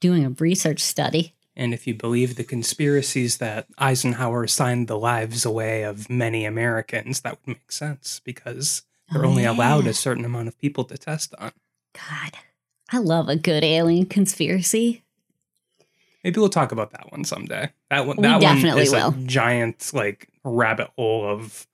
[0.00, 5.44] doing a research study And if you believe the conspiracies that Eisenhower signed the lives
[5.44, 10.24] away of many Americans, that would make sense because they're Oh, only allowed a certain
[10.24, 11.52] amount of people to test on.
[11.94, 12.32] god
[12.92, 15.02] i love a good alien conspiracy
[16.22, 17.68] Maybe we'll talk about that one someday.
[17.90, 19.08] That one, We that definitely one is will.
[19.10, 21.66] a giant like rabbit hole of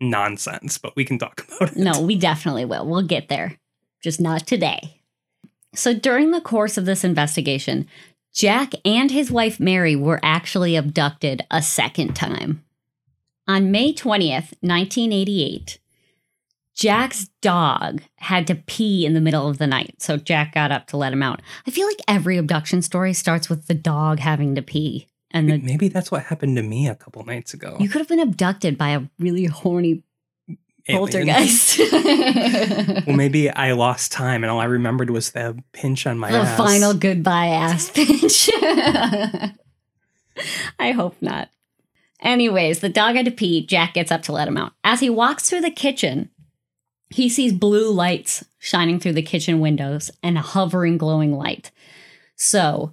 [0.00, 1.76] nonsense, but we can talk about it.
[1.76, 3.58] no we definitely will we'll get there
[4.02, 5.02] just not today
[5.74, 7.86] so during the course of this investigation
[8.32, 12.64] jack and his wife mary were actually abducted a second time
[13.46, 15.78] on may 20th 1988
[16.74, 20.86] Jack's dog had to pee in the middle of the night, so Jack got up
[20.88, 21.42] to let him out.
[21.66, 25.58] I feel like every abduction story starts with the dog having to pee, and the,
[25.58, 27.76] Maybe that's what happened to me a couple nights ago.
[27.78, 30.02] you could have been abducted by a really horny
[30.88, 30.98] Alien.
[30.98, 31.78] poltergeist.
[33.06, 36.38] Well, maybe I lost time and all I remembered was the pinch on my the
[36.38, 36.56] ass.
[36.56, 38.48] final goodbye ass pinch.
[40.78, 41.50] I hope not.
[42.20, 43.66] Anyways, the dog had to pee.
[43.66, 44.72] Jack gets up to let him out.
[44.84, 46.30] As he walks through the kitchen,
[47.12, 51.70] he sees blue lights shining through the kitchen windows and a hovering glowing light.
[52.36, 52.92] So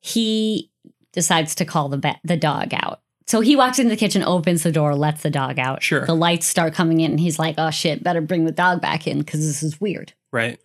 [0.00, 0.70] he
[1.12, 3.00] decides to call the the dog out.
[3.26, 5.82] So he walks into the kitchen, opens the door, lets the dog out.
[5.82, 6.04] Sure.
[6.04, 9.06] The lights start coming in, and he's like, "Oh shit, better bring the dog back
[9.06, 10.58] in because this is weird." Right.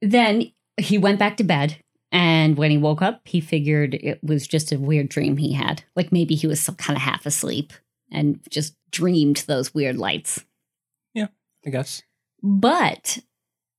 [0.00, 1.76] Then he went back to bed.
[2.12, 5.82] And when he woke up, he figured it was just a weird dream he had.
[5.96, 7.72] Like maybe he was some kind of half asleep
[8.10, 10.44] and just dreamed those weird lights.
[11.66, 12.02] I guess.
[12.42, 13.18] But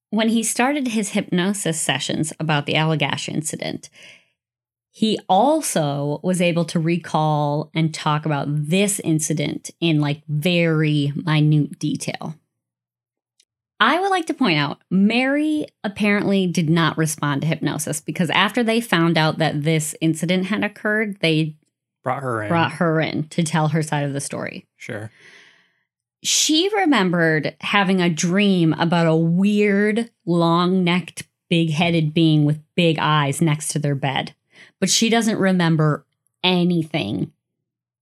[0.09, 3.89] when he started his hypnosis sessions about the Allagash incident,
[4.91, 11.79] he also was able to recall and talk about this incident in like very minute
[11.79, 12.35] detail.
[13.79, 18.63] I would like to point out Mary apparently did not respond to hypnosis because after
[18.63, 21.57] they found out that this incident had occurred, they
[22.03, 22.49] Brought her in.
[22.49, 25.11] brought her in to tell her side of the story Sure.
[26.23, 32.97] She remembered having a dream about a weird, long necked, big headed being with big
[32.99, 34.33] eyes next to their bed.
[34.79, 36.05] But she doesn't remember
[36.43, 37.31] anything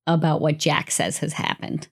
[0.07, 1.87] about what Jack says has happened.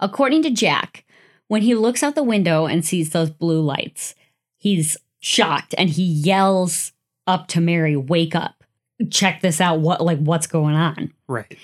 [0.00, 1.04] According to Jack,
[1.48, 4.14] when he looks out the window and sees those blue lights,
[4.58, 6.92] he's shocked and he yells
[7.26, 8.64] up to Mary, Wake up.
[9.10, 9.80] Check this out.
[9.80, 11.12] What like what's going on?
[11.28, 11.58] Right.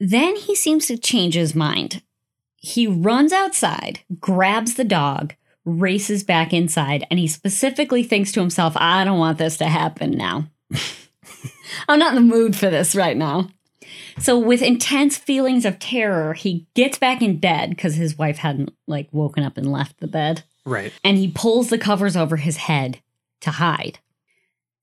[0.00, 2.02] Then he seems to change his mind.
[2.64, 5.34] He runs outside, grabs the dog,
[5.64, 10.12] races back inside, and he specifically thinks to himself, I don't want this to happen
[10.12, 10.48] now.
[11.88, 13.48] I'm not in the mood for this right now.
[14.20, 18.72] So, with intense feelings of terror, he gets back in bed because his wife hadn't
[18.86, 20.92] like woken up and left the bed Right.
[21.02, 23.00] and he pulls the covers over his head
[23.40, 23.98] to hide.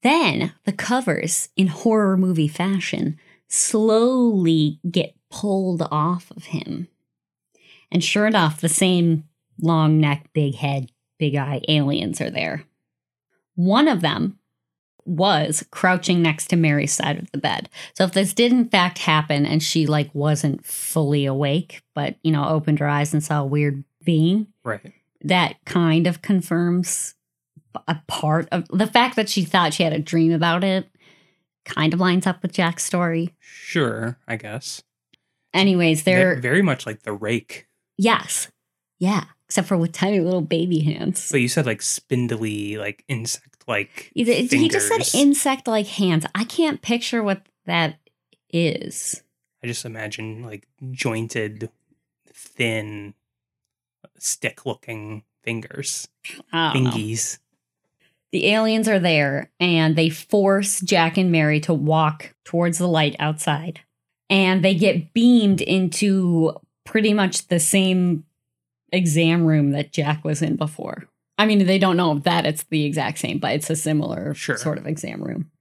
[0.04, 3.18] Then the covers, in horror movie fashion,
[3.48, 6.88] slowly get pulled off of him.
[7.92, 9.24] And sure enough, the same
[9.62, 12.64] long neck, big head, big eye aliens are there.
[13.56, 14.38] One of them
[15.06, 17.68] was crouching next to Mary's side of the bed.
[17.96, 22.32] So if this did in fact happen and she like wasn't fully awake, but you
[22.32, 24.94] know, opened her eyes and saw a weird being, Right.
[25.24, 27.16] that kind of confirms
[27.88, 30.88] a part of the fact that she thought she had a dream about it
[31.66, 33.34] kind of lines up with Jack's story.
[33.40, 34.82] Sure, I guess.
[35.54, 37.68] Anyways, they're very much like the rake.
[38.00, 38.48] Yes,
[38.98, 41.30] yeah, except for with tiny little baby hands.
[41.30, 44.12] But you said like spindly, like insect like.
[44.16, 46.26] He he just said insect-like hands.
[46.34, 48.00] I can't picture what that
[48.52, 49.24] is.
[49.64, 51.70] I just imagine like jointed,
[52.34, 53.14] thin,
[54.18, 56.08] stick looking fingers.
[56.52, 56.92] Don't know.
[58.32, 63.16] The aliens are there and they force Jack and Mary to walk towards the light
[63.20, 63.82] outside.
[64.30, 66.54] And they get beamed into
[66.90, 68.24] pretty much the same
[68.92, 71.06] exam room that Jack was in before.
[71.38, 74.58] I mean, they don't know that it's the exact same, but it's a similar Sure.
[74.58, 75.52] sort of exam room.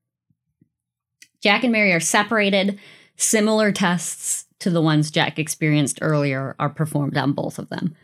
[1.42, 2.78] Jack and Mary are separated.
[3.16, 7.94] Similar tests to the ones Jack experienced earlier are performed on both of them.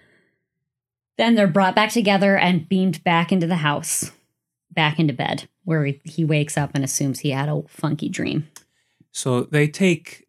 [1.16, 4.10] Then they're brought back together and beamed back into the house,
[4.70, 8.48] back into bed, where he, he wakes up and assumes he had a funky dream.
[9.12, 10.23] So they take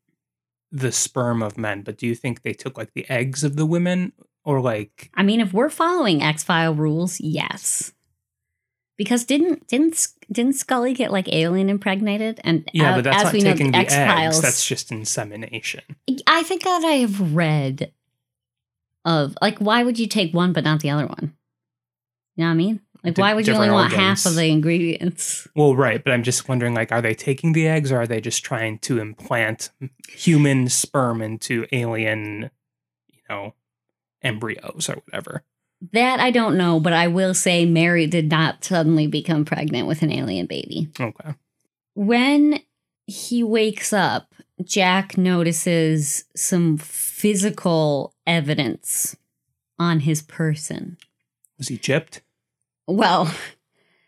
[0.72, 3.66] the sperm of men, but do you think they took like the eggs of the
[3.66, 4.12] women
[4.44, 7.94] or like I mean, if we're following X File rules, yes.
[8.98, 12.40] Because didn't didn't didn't Scully get like alien impregnated?
[12.44, 14.42] And yeah, a- but that's as not we know, taking the X-Files- eggs.
[14.42, 15.82] That's just insemination.
[16.28, 17.92] I think that I have read
[19.04, 21.34] of like why would you take one but not the other one?
[22.36, 22.82] You know what I mean?
[23.06, 25.48] Like why would you only want half of the ingredients?
[25.56, 28.20] Well, right, but I'm just wondering like are they taking the eggs or are they
[28.20, 29.70] just trying to implant
[30.10, 32.50] human sperm into alien,
[33.08, 33.54] you know,
[34.22, 35.44] embryos or whatever?
[35.92, 40.02] That I don't know, but I will say Mary did not suddenly become pregnant with
[40.02, 40.90] an alien baby.
[41.00, 41.36] Okay.
[41.94, 42.60] When
[43.06, 44.34] he wakes up,
[44.64, 49.16] Jack notices some physical evidence
[49.78, 50.98] on his person.
[51.58, 52.22] Was he chipped?
[52.88, 53.34] Well,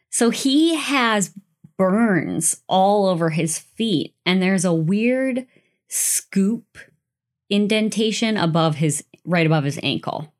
[0.09, 1.33] so he has
[1.77, 5.47] burns all over his feet, and there's a weird
[5.87, 6.77] scoop
[7.49, 10.33] indentation above his right above his ankle.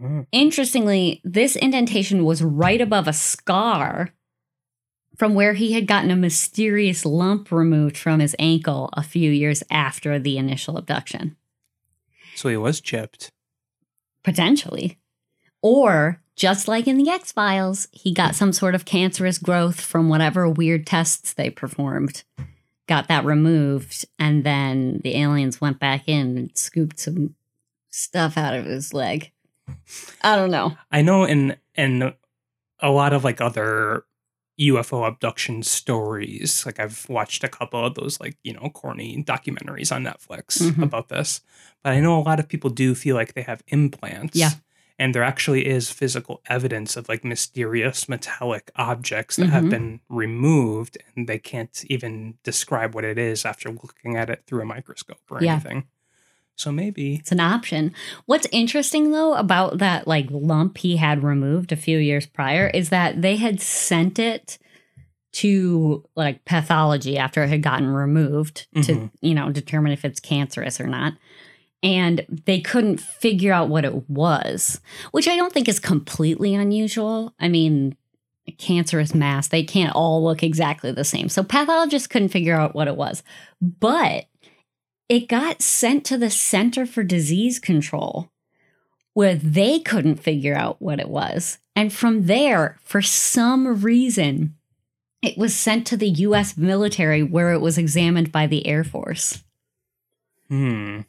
[0.00, 0.26] Mhm.
[0.32, 4.10] Interestingly, this indentation was right above a scar
[5.16, 9.62] from where he had gotten a mysterious lump removed from his ankle a few years
[9.70, 11.36] after the initial abduction.
[12.34, 13.30] So he was chipped.
[14.24, 14.98] Potentially.
[15.62, 20.08] Or, just like in the X Files, he got some sort of cancerous growth from
[20.08, 22.24] whatever weird tests they performed,
[22.88, 27.34] got that removed, and then the aliens went back in and scooped some
[27.90, 29.30] stuff out of his leg.
[30.22, 30.76] I don't know.
[30.90, 32.12] I know in in
[32.80, 34.04] a lot of like other
[34.60, 39.90] UFO abduction stories, like I've watched a couple of those like, you know, corny documentaries
[39.94, 40.82] on Netflix Mhm.
[40.82, 41.40] about this.
[41.82, 44.36] But I know a lot of people do feel like they have implants.
[44.36, 44.50] Yeah.
[44.98, 49.70] And there actually is physical evidence of like mysterious metallic objects that have Mhm.
[49.70, 54.62] been removed and they can't even describe what it is after looking at it through
[54.62, 55.54] a microscope or Yeah.
[55.54, 55.84] anything.
[56.56, 57.92] So maybe It's an option.
[58.26, 62.90] What's interesting though about that like lump he had removed a few years prior is
[62.90, 64.58] that they had sent it
[65.32, 69.10] to like pathology after it had gotten removed to, Mhm.
[69.20, 71.14] you know, determine if it's cancerous or not.
[71.84, 74.80] And they couldn't figure out what it was,
[75.12, 77.34] which I don't think is completely unusual.
[77.38, 77.96] I mean,
[78.58, 81.28] cancerous mass, they can't all look exactly the same.
[81.28, 83.22] So pathologists couldn't figure out what it was.
[83.60, 84.26] But
[85.08, 88.30] it got sent to the Center for Disease Control,
[89.12, 91.58] where they couldn't figure out what it was.
[91.76, 94.54] And from there, for some reason,
[95.22, 99.42] it was sent to the US military, where it was examined by the Air Force.
[100.48, 101.00] hmm.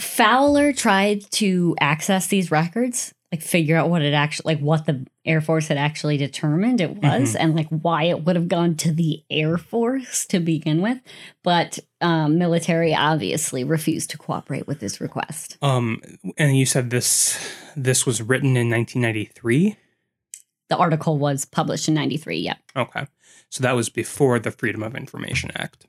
[0.00, 5.06] Fowler tried to access these records, like figure out what it actually, like what the
[5.24, 8.92] Air Force had actually determined it was, and like why it would have gone to
[8.92, 10.98] the Air Force to begin with.
[11.44, 15.58] But um, military obviously refused to cooperate with this request.
[15.62, 16.00] Um
[16.38, 17.38] and you said this
[17.76, 19.76] this was written in 1993?
[20.68, 22.38] The article was published in '93.
[22.38, 23.06] Yep, Okay.
[23.50, 25.86] So that was before the Freedom of Information Act.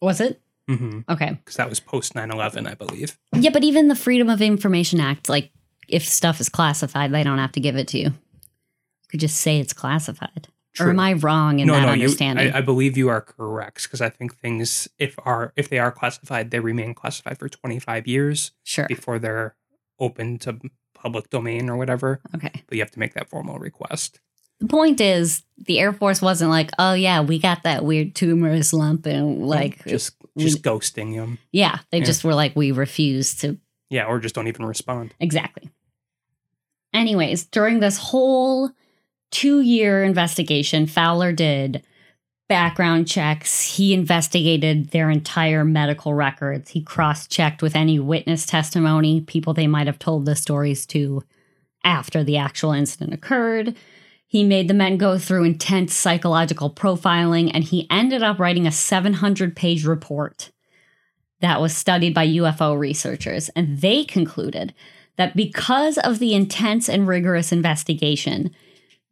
[0.00, 0.40] was it?
[0.68, 1.00] Mm-hmm.
[1.08, 3.18] Okay, Because that was post 9 11, I believe.
[3.34, 5.50] yeah, but even the Freedom of Information Act, like
[5.88, 8.06] if stuff is classified, they don't have to give it to you.
[8.06, 10.48] You could just say it's classified.
[10.80, 12.52] Or am I wrong in no, that no, you, understanding?
[12.52, 15.92] I, I believe you are correct because I think things, if are if they are
[15.92, 18.86] classified, they remain classified for 25 years sure.
[18.88, 19.54] before they're
[20.00, 20.58] open to
[20.94, 22.20] public domain or whatever.
[22.34, 22.50] Okay.
[22.66, 24.18] But you have to make that formal request.
[24.58, 28.72] The point is, the Air Force wasn't like, oh yeah, we got that weird tumorous
[28.72, 31.38] lump, and like, just we- just ghosting them.
[31.52, 32.04] yeah, they Yeah.
[32.04, 33.58] just were like, we refuse to
[33.90, 35.14] Yeah, or just don't even respond.
[35.20, 35.70] exactly.
[36.92, 38.70] Anyways, during this whole
[39.30, 41.82] two-year investigation, Fowler did
[42.48, 43.76] background checks.
[43.76, 46.70] He investigated their entire medical records.
[46.70, 51.24] He cross checked with any witness testimony, people they might have told the stories to
[51.82, 53.74] after the actual incident occurred.
[54.34, 58.72] He made the men go through intense psychological profiling, and he ended up writing a
[58.72, 60.50] 700 page report
[61.38, 63.48] that was studied by UFO researchers.
[63.50, 64.74] And they concluded
[65.14, 68.50] that because of the intense and rigorous investigation,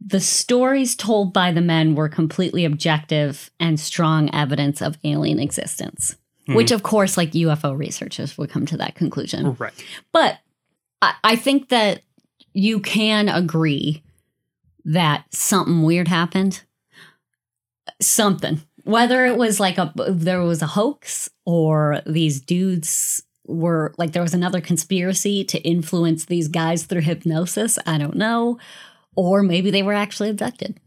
[0.04, 6.16] the stories told by the men were completely objective and strong evidence of alien existence.
[6.48, 6.54] Hmm.
[6.54, 9.54] Which, of course, like UFO researchers would come to that conclusion.
[9.54, 9.84] Right.
[10.10, 10.40] But
[11.00, 12.02] I, I think that
[12.54, 14.02] you can agree
[14.84, 16.62] that something weird happened.
[18.00, 18.62] Something.
[18.84, 24.22] Whether it was like a there was a hoax or these dudes were like there
[24.22, 28.58] was another conspiracy to influence these guys through hypnosis, I don't know.
[29.14, 30.80] Or maybe they were actually abducted.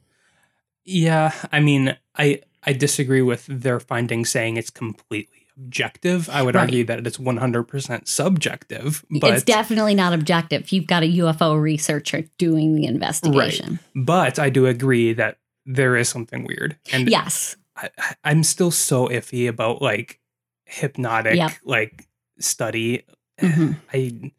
[0.83, 6.29] Yeah, I mean, I I disagree with their findings saying it's completely objective.
[6.29, 6.61] I would Right.
[6.61, 10.71] argue that it's 100% subjective, but it's definitely not objective.
[10.71, 13.79] You've got a UFO researcher doing the investigation.
[13.95, 16.77] but I do agree that there is something weird.
[16.91, 17.55] And Yes.
[17.75, 17.89] I,
[18.23, 20.19] I'm still so iffy about like
[20.65, 21.51] hypnotic Yep.
[21.63, 22.07] like
[22.39, 23.03] study.
[23.41, 23.75] Mhm.
[23.93, 24.31] I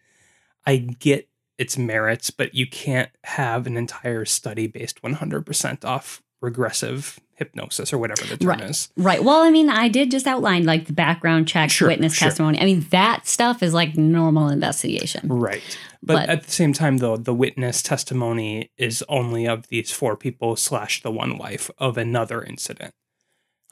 [0.69, 7.19] I get its merits, but you can't have an entire study based 100% off regressive
[7.35, 8.61] hypnosis or whatever the term Right.
[8.63, 8.89] is.
[8.97, 9.23] Right.
[9.23, 12.29] Well, I mean, I did just outline like the background check, Sure, witness sure.
[12.29, 12.59] testimony.
[12.61, 15.29] I mean, that stuff is like normal investigation.
[15.29, 15.63] Right.
[16.03, 20.17] But, But- at the same time, though, the witness testimony is only of these four
[20.17, 22.93] people slash the one wife of another incident.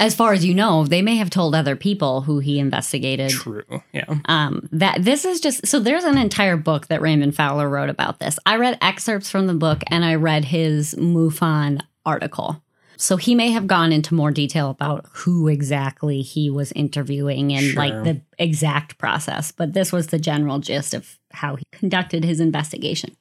[0.00, 3.30] As far as you know, they may have told other people who he investigated.
[3.30, 3.62] True.
[3.92, 4.04] Yeah.
[4.24, 8.18] Um, that this is just so there's an entire book that Raymond Fowler wrote about
[8.18, 8.36] this.
[8.44, 12.62] I read excerpts from the book and I read his MUFON article.
[12.96, 17.64] So he may have gone into more detail about who exactly he was interviewing and
[17.64, 17.76] Sure.
[17.76, 22.38] like the exact process, but this was the general gist of how he conducted his
[22.38, 23.16] investigation.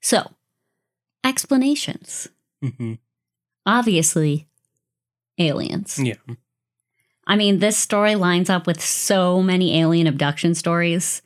[0.00, 0.30] So,
[1.24, 2.28] explanations.
[2.62, 2.94] hmm
[3.64, 4.48] Obviously,
[5.38, 5.98] aliens.
[6.02, 6.14] Yeah.
[7.26, 11.22] I mean, this story lines up with so many alien abduction stories.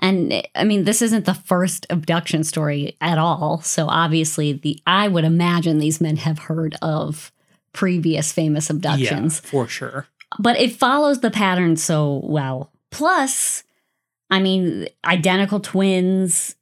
[0.00, 3.60] And I mean, this isn't the first abduction story at all.
[3.62, 7.30] So obviously, the I would imagine these men have heard of
[7.72, 10.06] previous famous abductions, Yeah, for sure.
[10.38, 12.70] but it follows the pattern so well.
[12.90, 13.62] Plus,
[14.30, 16.54] I mean, identical twins,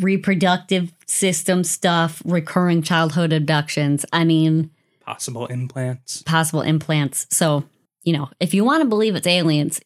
[0.00, 4.04] reproductive system stuff, recurring childhood abductions.
[4.12, 4.70] I mean,
[5.00, 6.22] Possible implants.
[6.22, 7.26] possible implants.
[7.30, 7.64] So,
[8.04, 9.80] you know, if you want to believe it's aliens,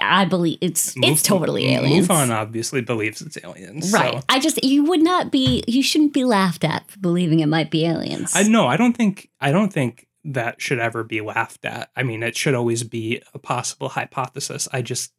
[0.00, 2.08] I believe it's it's totally aliens.
[2.08, 3.92] MUFON obviously believes it's aliens.
[3.92, 4.14] Right.
[4.14, 4.24] So.
[4.28, 7.70] I just you would not be you shouldn't be laughed at for believing it might
[7.70, 8.32] be aliens.
[8.34, 11.90] I no, I don't think I don't think that should ever be laughed at.
[11.96, 14.68] I mean, it should always be a possible hypothesis.
[14.72, 15.12] I just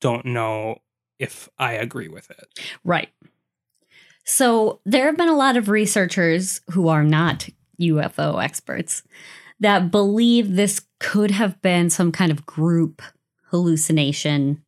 [0.00, 0.78] don't know
[1.18, 2.46] if I agree with it.
[2.84, 3.10] Right.
[4.24, 7.48] So there have been a lot of researchers who are not
[7.80, 9.02] UFO experts
[9.60, 13.02] that believe this could have been some kind of group
[13.50, 14.62] hallucination.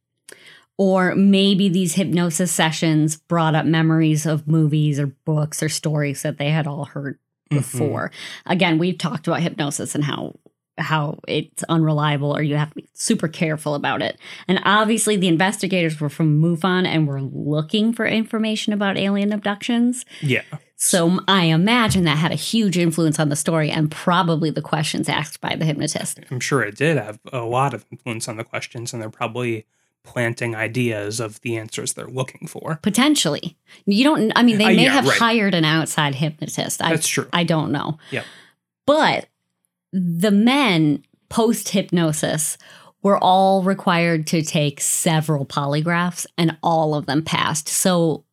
[0.79, 6.39] Or maybe these hypnosis sessions brought up memories of movies or books or stories that
[6.39, 7.19] they had all heard
[7.51, 7.57] Mhm.
[7.59, 8.11] before.
[8.47, 10.37] Again, we've talked about hypnosis and how
[10.81, 14.19] how it's unreliable or you have to be super careful about it.
[14.49, 20.05] And obviously the investigators were from MUFON and were looking for information about alien abductions.
[20.21, 20.43] Yeah.
[20.77, 25.11] So I imagine that had a huge influence on the story and probably the questions
[25.11, 26.21] asked by the hypnotist.
[26.31, 29.67] I'm sure it did have a lot of influence on the questions, and they're probably
[30.05, 32.79] planting ideas of the answers they're looking for.
[32.83, 33.59] Potentially.
[33.85, 35.19] You don't I mean they Uh, may yeah, have right.
[35.19, 36.81] hired an outside hypnotist.
[36.83, 37.29] I That's true.
[37.35, 37.99] I don't know.
[38.11, 38.25] Yep.
[38.87, 39.29] But
[39.93, 42.57] the men post hypnosis
[43.03, 47.69] were all required to take several polygraphs and all of them passed.
[47.69, 48.25] So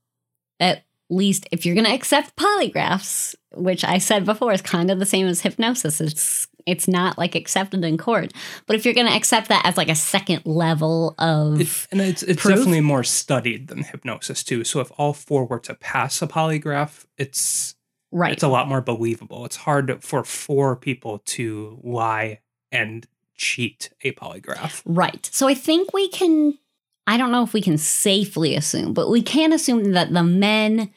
[0.60, 5.00] at least if you're going to accept polygraphs, which I said before is kind of
[5.00, 8.34] the same as hypnosis, it's it's not like accepted in court.
[8.66, 12.02] But if you're going to accept that as like a second level of It- and
[12.02, 12.56] it's it's Proof?
[12.58, 14.66] definitely more studied than hypnosis too.
[14.66, 17.76] So if all four were to pass a polygraph, it's
[18.12, 18.34] right.
[18.34, 19.46] it's a lot more believable.
[19.46, 22.40] It's hard for four people to lie
[22.72, 24.82] and cheat a polygraph.
[24.86, 25.30] Right.
[25.32, 26.58] So I think we can,
[27.06, 30.92] I don't know if we can safely assume, but we can assume that the men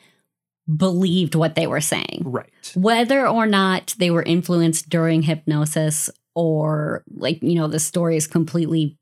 [0.77, 2.23] believed what they were saying.
[2.25, 2.73] Right.
[2.75, 8.27] Whether or not they were influenced during hypnosis or, like, you know, the story is
[8.27, 8.97] completely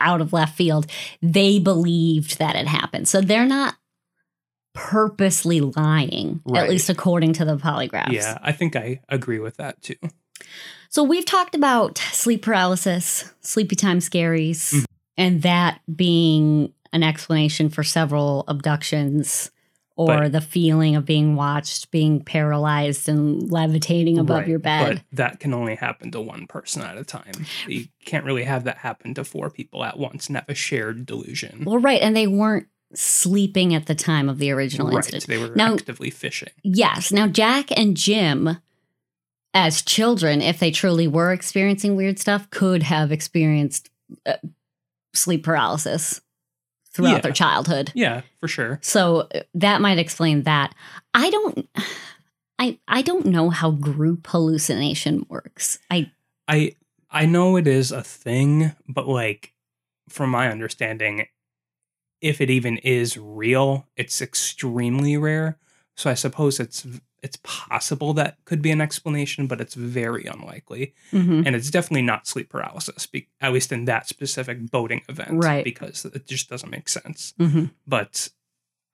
[0.00, 0.86] out of left field,
[1.22, 3.06] they believed that it happened.
[3.06, 3.74] So they're not
[4.74, 6.64] purposely lying, Right.
[6.64, 8.12] at least according to the polygraphs.
[8.12, 9.96] Yeah, I think I agree with that too.
[10.90, 14.84] So we've talked about sleep paralysis, sleepy time scaries, Mhm.
[15.16, 19.50] and that being an explanation for several abductions
[19.96, 25.02] or But- the feeling of being watched, being paralyzed and levitating above Right, your bed.
[25.10, 27.46] But that can only happen to one person at a time.
[27.68, 31.06] You can't really have that happen to four people at once and have a shared
[31.06, 31.62] delusion.
[31.64, 32.00] well, right.
[32.02, 34.96] And they weren't sleeping at the time of the original right.
[34.96, 35.26] incident.
[35.26, 36.50] They were Now- actively fishing.
[36.62, 37.12] Yes.
[37.12, 38.58] Now, Jack and Jim,
[39.52, 43.90] as children, if they truly were experiencing weird stuff, could have experienced
[44.26, 44.34] uh,
[45.14, 46.20] sleep paralysis
[46.92, 47.20] throughout Yeah.
[47.20, 47.92] their childhood.
[47.94, 48.78] Yeah, for sure.
[48.82, 50.74] So uh, that might explain that.
[51.12, 51.68] I don't.
[52.58, 55.80] I, I don't know how group hallucination works.
[55.90, 56.10] I
[56.46, 56.76] I
[57.10, 59.52] I know it is a thing, but like
[60.08, 61.26] from my understanding,
[62.24, 65.58] if it even is real, it's extremely rare.
[65.94, 66.86] So I suppose it's
[67.22, 70.92] it's possible that could be an explanation, but it's very unlikely.
[71.10, 71.46] mhm.
[71.46, 75.64] And it's definitely not sleep paralysis, be, at least in that specific boating event, Right.
[75.64, 77.32] Because it just doesn't make sense.
[77.38, 77.70] Mhm.
[77.86, 78.28] But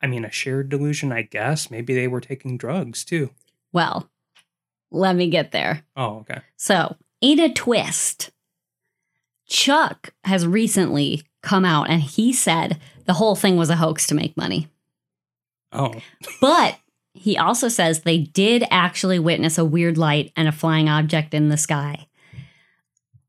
[0.01, 1.69] I mean, a shared delusion, I guess.
[1.69, 3.31] Maybe they were taking drugs too.
[3.73, 4.09] well,
[4.91, 5.83] let me get there.
[5.95, 6.41] Oh, okay.
[6.57, 8.31] So, in a twist,
[9.47, 14.15] Chuck has recently come out and he said the whole thing was a hoax to
[14.15, 14.67] make money.
[15.71, 15.95] Oh,
[16.39, 16.77] But
[17.13, 21.49] he also says they did actually witness a weird light and a flying object in
[21.49, 22.07] the sky.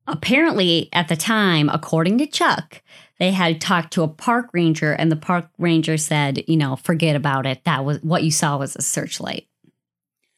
[0.06, 2.82] Apparently, at the time, according to Chuck,
[3.18, 7.14] they had talked to a park ranger, and the park ranger said, you know, forget
[7.14, 7.62] about it.
[7.64, 9.46] That was what you saw was a searchlight,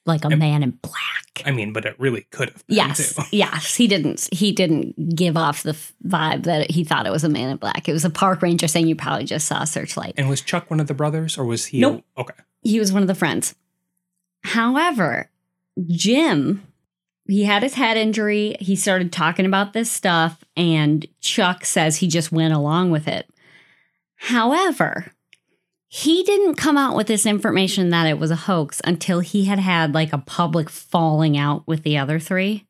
[0.07, 1.43] like a man in black.
[1.45, 3.23] I mean, but it really could have been Yes, too.
[3.37, 4.29] yes, he didn't.
[4.33, 5.77] He didn't give off the
[6.07, 7.89] vibe that he thought it was a man in black.
[7.89, 10.15] It was a park ranger saying you probably just saw a searchlight.
[10.17, 11.81] And was Chuck one of the brothers, or was he?
[11.81, 12.05] Nope.
[12.17, 12.35] Okay.
[12.63, 13.55] He was one of the friends.
[14.43, 15.31] However,
[15.87, 16.63] Jim,
[17.27, 18.57] he had his head injury.
[18.61, 23.29] He started talking about this stuff, and Chuck says he just went along with it.
[24.17, 25.13] However,
[25.97, 29.61] he didn't come out with this information that it was a hoax until he had
[29.61, 32.66] had like a public falling out with the other three.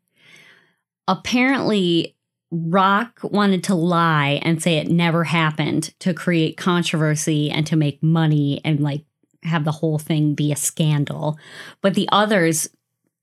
[1.09, 2.15] Apparently,
[2.51, 8.03] Rak wanted to lie and say it never happened to create controversy and to make
[8.03, 9.07] money and like
[9.43, 11.39] have the whole thing be a scandal.
[11.81, 12.69] But the others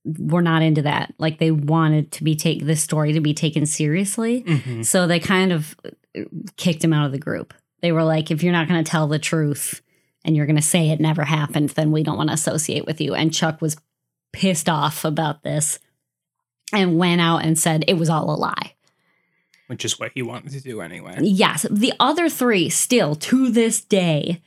[0.04, 1.14] were not into that.
[1.20, 4.42] Like they wanted to be take this story to be taken seriously.
[4.42, 4.84] Mhm.
[4.84, 5.76] So they kind of
[6.58, 7.54] kicked him out of the group.
[7.84, 9.80] They were like, if you're not going to tell the truth
[10.24, 13.02] and you're going to say it never happened, then we don't want to associate with
[13.02, 13.14] you.
[13.16, 13.76] And Chuck was
[14.34, 15.80] pissed off about this
[16.74, 18.74] and went out and said it was all a lie.
[19.68, 21.18] Which is what he wanted to do anyway.
[21.22, 24.42] Yes, the other three still to this day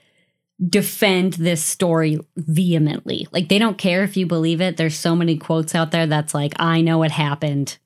[0.68, 3.26] defend this story vehemently.
[3.32, 4.76] Like they don't care if you believe it.
[4.76, 7.78] There's so many quotes out there that's like, I know it happened.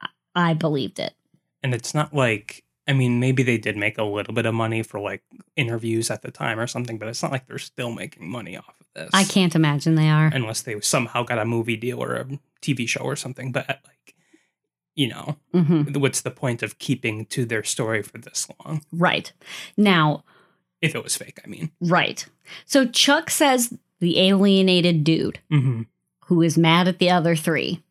[0.00, 1.14] I- I believed it.
[1.62, 4.82] And it's not like, I mean, maybe they did make a little bit of money
[4.82, 5.22] for like
[5.54, 8.74] interviews at the time or something, but it's not like they're still making money off
[8.80, 9.10] of this.
[9.14, 10.26] I can't imagine they are.
[10.34, 12.26] Unless they somehow got a movie deal or a
[12.60, 13.52] TV show or something.
[13.52, 14.14] But like,
[14.96, 18.82] you know, hmm what's the point of keeping to their story for this long?
[18.92, 19.32] Right.
[19.76, 20.24] Now,
[20.82, 21.70] If it was fake, I mean.
[21.80, 22.26] right.
[22.66, 25.82] So Chuck says the alienated dude Mm-hmm.
[26.24, 27.84] who is mad at the other three.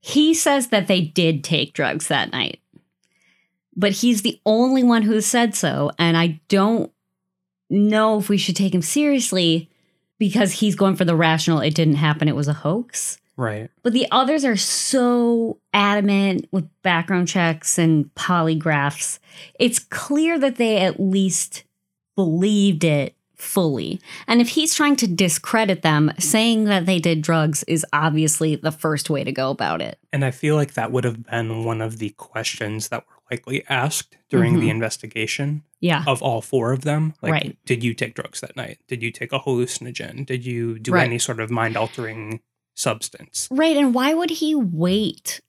[0.00, 2.58] He says that they did take drugs that night.
[3.74, 5.90] But he's the only one who said so.
[5.98, 6.92] And I don't
[7.70, 9.70] know if we should take him seriously
[10.18, 13.18] because he's going for the rational, it didn't happen, it was a hoax.
[13.36, 13.70] Right.
[13.82, 19.18] But the others are so adamant with background checks and polygraphs.
[19.58, 21.64] It's clear that they at least
[22.14, 24.00] believed it fully.
[24.28, 28.70] And if he's trying to discredit them, saying that they did drugs is obviously the
[28.70, 29.98] first way to go about it.
[30.12, 33.64] And I feel like that would have been one of the questions that were likely
[33.68, 34.72] asked during the Mhm.
[34.72, 36.04] investigation Yeah.
[36.06, 37.14] of all four of them.
[37.22, 37.58] Like, Right.
[37.64, 38.78] did you take drugs that night?
[38.88, 40.26] Did you take a hallucinogen?
[40.26, 41.04] Did you do Right.
[41.06, 42.40] any sort of mind altering
[42.76, 43.48] substance?
[43.50, 43.76] Right.
[43.76, 45.40] And why would he wait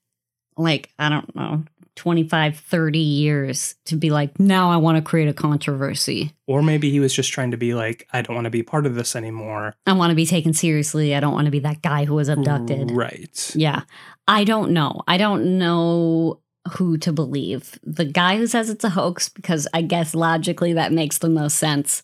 [0.56, 1.64] like, I don't know,
[1.96, 6.32] 25, 30 years to be like, now I want to create a controversy?
[6.48, 8.86] Or maybe he was just trying to be like, I don't want to be part
[8.86, 9.74] of this anymore.
[9.88, 11.16] I want to be taken seriously.
[11.16, 12.92] I don't want to be that guy who was abducted.
[12.92, 13.52] Right.
[13.56, 13.82] Yeah.
[14.28, 15.02] I don't know.
[15.08, 16.40] I don't know
[16.72, 17.78] who to believe.
[17.84, 21.58] The guy who says it's a hoax, because I guess logically that makes the most
[21.58, 22.04] sense.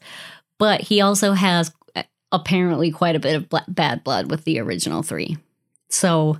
[0.57, 5.03] But he also has uh, apparently quite a bit of bad blood with the original
[5.03, 5.37] three.
[5.89, 6.39] So,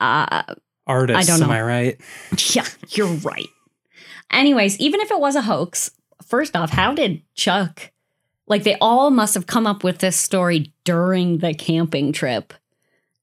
[0.00, 0.42] uh,
[0.86, 1.54] Artists, I don't know.
[1.54, 1.58] am.
[1.58, 2.00] I right?
[2.54, 3.48] yeah, you're right.
[4.30, 5.90] Anyways, even if it was a hoax,
[6.26, 7.92] first off, how did Chuck
[8.46, 12.52] Like they all must have come up with this story during the camping trip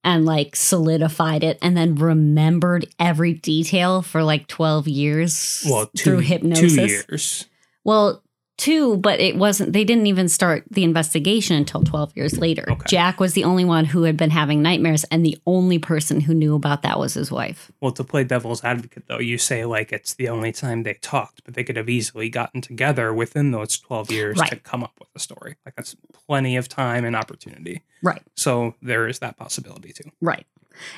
[0.03, 6.03] and like solidified it and then remembered every detail for like 12 years Well, two,
[6.03, 6.75] through hypnosis.
[6.75, 7.45] two years.
[7.83, 8.23] Well,
[8.59, 12.65] two, but it wasn't, they didn't even start the investigation until 12 years later.
[12.69, 12.83] Okay.
[12.87, 16.33] Jack was the only one who had been having nightmares, and the only person who
[16.33, 17.71] knew about that was his wife.
[17.81, 21.43] Well, to play devil's advocate, though, you say like it's the only time they talked,
[21.45, 25.09] but they could have easily gotten together within those 12 years to come up with
[25.15, 25.55] a story.
[25.65, 27.81] Like that's plenty of time and opportunity.
[28.03, 28.21] Right.
[28.35, 30.11] So there is that possibility too.
[30.21, 30.45] Right.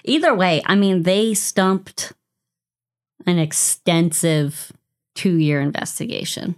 [0.03, 2.13] Either way, I mean, they stumped
[3.25, 4.71] an extensive
[5.13, 6.55] two year investigation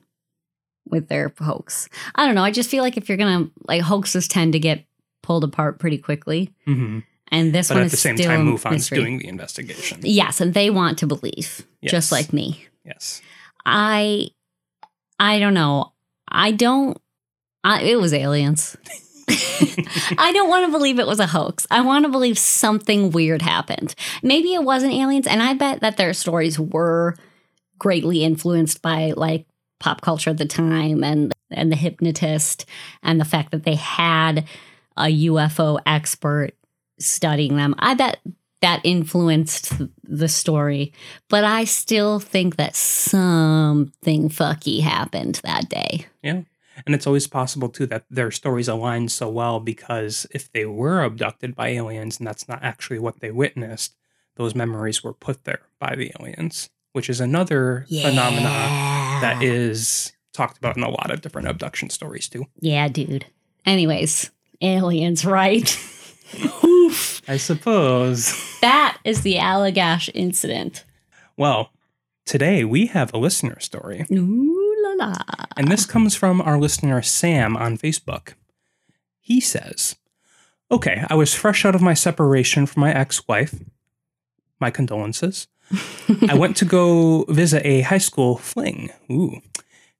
[0.87, 1.87] with their hoax.
[2.15, 2.43] I don't know.
[2.43, 4.85] I just feel like if you're going to, like, hoaxes tend to get
[5.21, 6.51] pulled apart pretty quickly.
[6.65, 6.99] hmm
[7.31, 9.99] And this But one at is the same still time, MUFON's doing the investigation.
[10.03, 11.91] Yes, and they want to believe, Yes.
[11.91, 12.67] just like me.
[12.85, 13.21] Yes.
[13.65, 14.27] I,
[15.19, 15.93] I don't know.
[16.27, 16.97] I don't.
[17.63, 18.75] I, it was aliens.
[20.17, 21.65] I don't want to believe it was a hoax.
[21.71, 23.95] I want to believe something weird happened.
[24.21, 27.15] Maybe it wasn't aliens, and I bet that their stories were
[27.79, 29.45] greatly influenced by like
[29.83, 32.65] pop culture at the time and and the hypnotist
[33.03, 34.45] and the fact that they had
[34.95, 36.51] a UFO expert
[36.99, 37.75] studying them.
[37.79, 38.21] I bet
[38.61, 39.73] that influenced
[40.03, 40.93] the story,
[41.29, 46.05] but I still think that something fucky happened that day.
[46.23, 46.43] Yeah.
[46.85, 51.03] And it's always possible too that their stories align so well because if they were
[51.03, 53.95] abducted by aliens and that's not actually what they witnessed,
[54.37, 59.41] those memories were put there by the aliens, which is another phenomena that ah.
[59.41, 62.45] is talked about in a lot of different abduction stories too.
[62.59, 63.25] Yeah, dude.
[63.65, 65.77] Anyways, aliens, right?
[66.63, 67.21] Oof.
[67.27, 68.59] I suppose.
[68.61, 70.83] That is the Allagash incident.
[71.37, 71.71] Well,
[72.25, 75.15] today we have a listener story, Ooh la la.
[75.55, 78.33] and this comes from our listener Sam on Facebook.
[79.19, 79.95] He says,
[80.71, 83.55] Okay, I was fresh out of my separation from my ex wife.
[84.59, 85.47] My condolences.
[86.29, 88.91] I went to go visit a high school fling.
[89.11, 89.41] Ooh,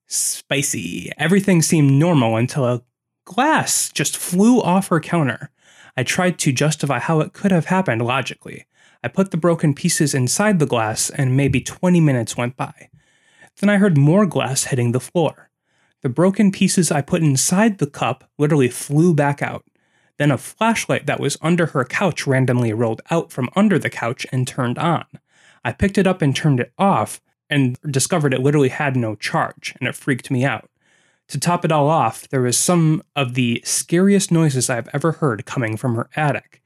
[0.07, 1.11] spicy.
[1.17, 2.83] Everything seemed normal until a
[3.25, 5.49] glass just flew off her counter.
[5.95, 8.65] I tried to justify how it could have happened logically.
[9.03, 12.89] I put the broken pieces inside the glass, and maybe 20 minutes went by.
[13.59, 15.49] Then I heard more glass hitting the floor.
[16.01, 19.65] The broken pieces I put inside the cup literally flew back out.
[20.17, 24.25] Then a flashlight that was under her couch randomly rolled out from under the couch
[24.31, 25.05] and turned on.
[25.63, 29.75] I picked it up and turned it off and discovered it literally had no charge,
[29.79, 30.69] and it freaked me out.
[31.29, 35.45] To top it all off, there was some of the scariest noises I've ever heard
[35.45, 36.61] coming from her attic.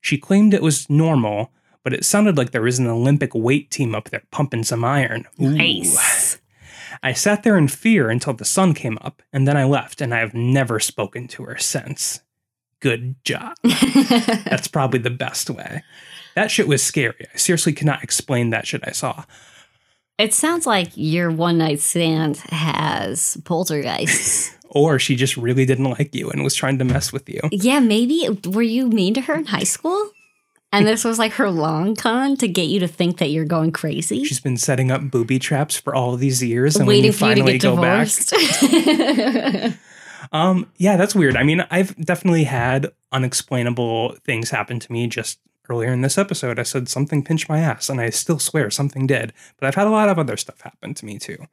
[0.00, 3.94] She claimed it was normal, but it sounded like there was an Olympic weight team
[3.94, 5.24] up there pumping some iron.
[5.40, 5.50] Ooh.
[5.50, 6.38] Nice.
[7.02, 10.14] I sat there in fear until the sun came up, and then I left, and
[10.14, 12.20] I have never spoken to her since.
[12.80, 13.54] Good job.
[13.62, 15.82] That's probably the best way.
[16.34, 17.26] That shit was scary.
[17.32, 19.24] I seriously cannot explain that shit I saw.
[20.18, 24.52] it sounds like your one night stand has poltergeists.
[24.70, 27.40] Or she just really didn't like you and was trying to mess with you.
[27.52, 28.28] yeah, maybe.
[28.46, 30.10] Were you mean to her in high school?
[30.72, 33.70] And this was like her long con to get you to think that you're going
[33.70, 34.24] crazy?
[34.24, 37.28] She's been setting up booby traps for all these years, and Waiting when you for
[37.28, 39.78] you to finally get go back, divorced.
[40.32, 41.36] Um, yeah, that's weird.
[41.36, 46.58] I mean, I've definitely had unexplainable things happen to me just earlier in this episode.
[46.58, 49.32] I said something pinched my ass, and I still swear something did.
[49.58, 51.46] But I've had a lot of other stuff happen to me too.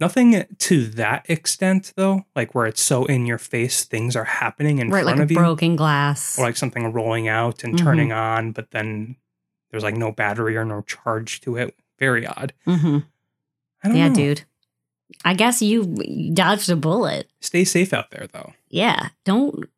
[0.00, 4.78] Nothing to that extent, though, like where it's so in your face, things are happening
[4.78, 6.38] in right, front like of you, broken glass.
[6.38, 7.82] or like something rolling out and Mhm.
[7.82, 9.16] turning on, but then
[9.70, 11.74] there's like no battery or no charge to it.
[11.98, 12.52] Very odd.
[12.66, 12.98] Mm-hmm.
[13.82, 14.14] I don't Yeah, know.
[14.14, 14.42] dude.
[15.24, 17.28] I guess you dodged a bullet.
[17.40, 18.52] Stay safe out there, though.
[18.68, 19.68] Yeah, don't.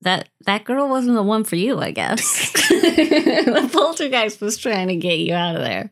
[0.00, 2.52] That that girl wasn't the one for you, I guess.
[2.68, 5.90] the poltergeist was trying to get you out of there.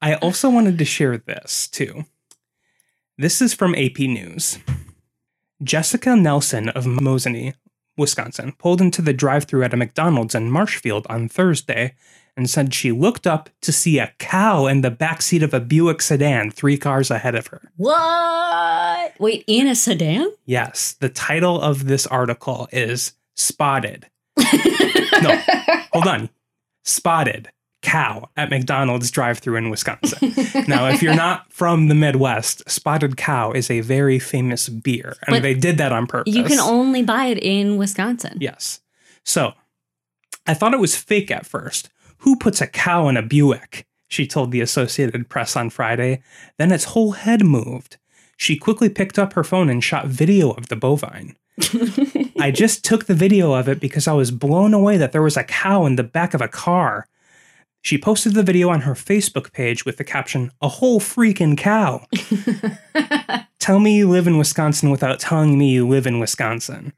[0.00, 2.04] I also wanted to share this too.
[3.18, 4.58] This is from AP News.
[5.62, 7.54] Jessica Nelson of Mosinee,
[7.96, 11.94] Wisconsin, pulled into the drive through at a McDonald's in Marshfield on Thursday
[12.36, 16.02] and said she looked up to see a cow in the backseat of a Buick
[16.02, 17.62] sedan three cars ahead of her.
[17.76, 19.14] What?
[19.18, 20.30] Wait, in a sedan?
[20.44, 24.06] Yes, the title of this article is Spotted.
[25.22, 25.34] No,
[25.94, 26.28] hold on.
[26.84, 27.48] Spotted
[27.80, 30.34] cow at McDonald's drive through in Wisconsin.
[30.68, 35.34] now, if you're not from the Midwest, Spotted Cow is a very famous beer, and
[35.36, 36.34] But they did that on purpose.
[36.34, 38.36] You can only buy it in Wisconsin.
[38.40, 38.80] yes.
[39.24, 39.54] So,
[40.46, 41.88] I thought it was fake at first.
[42.18, 43.86] Who puts a cow in a Buick?
[44.08, 46.22] She told the Associated Press on Friday.
[46.58, 47.96] Then its whole head moved.
[48.36, 51.36] She quickly picked up her phone and shot video of the bovine.
[52.38, 55.36] I just took the video of it because I was blown away that there was
[55.36, 57.08] a cow in the back of a car.
[57.80, 62.04] She posted the video on her Facebook page with the caption, A whole freaking cow.
[63.58, 66.92] Tell me you live in Wisconsin without telling me you live in Wisconsin.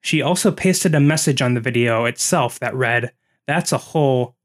[0.00, 3.12] She also pasted a message on the video itself that read,
[3.46, 4.36] That's a whole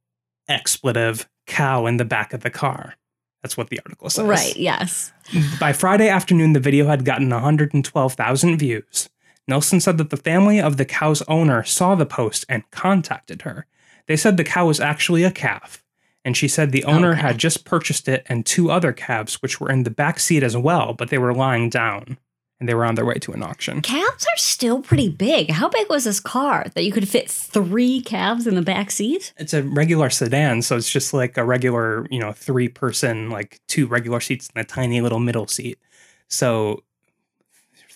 [0.49, 2.95] expletive cow in the back of the car.
[3.41, 4.25] That's what the article says.
[4.25, 5.13] right, yes.
[5.59, 9.09] By Friday afternoon, the video had gotten 112,000 views.
[9.47, 13.65] Nelson said that the family of the cow's owner saw the post and contacted her.
[14.07, 15.83] They said the cow was actually a calf,
[16.25, 17.21] and she said the owner Okay.
[17.21, 20.57] had just purchased it and two other calves, which were in the back seat as
[20.57, 22.17] well, but they were lying down
[22.60, 23.82] and they were on their way to an auction.
[23.82, 25.51] Calves are still pretty big.
[25.51, 29.34] How big was this car that you could fit three calves in the back seat?
[29.38, 33.60] It's a regular sedan, so it's just like a regular, you know, three person, like
[33.68, 35.80] two regular seats and a tiny little middle seat.
[36.28, 36.84] So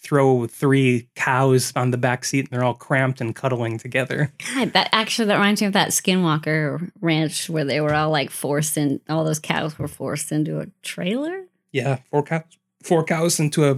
[0.04, 4.34] throw three cows on the back seat and they're all cramped and cuddling together.
[4.54, 8.30] God, that actually that reminds me of that Skinwalker Ranch where they were all like
[8.30, 9.00] forced in.
[9.10, 11.46] All those cows were forced into a trailer.
[11.72, 12.44] Yeah, four cows.
[12.84, 13.76] Four cows into a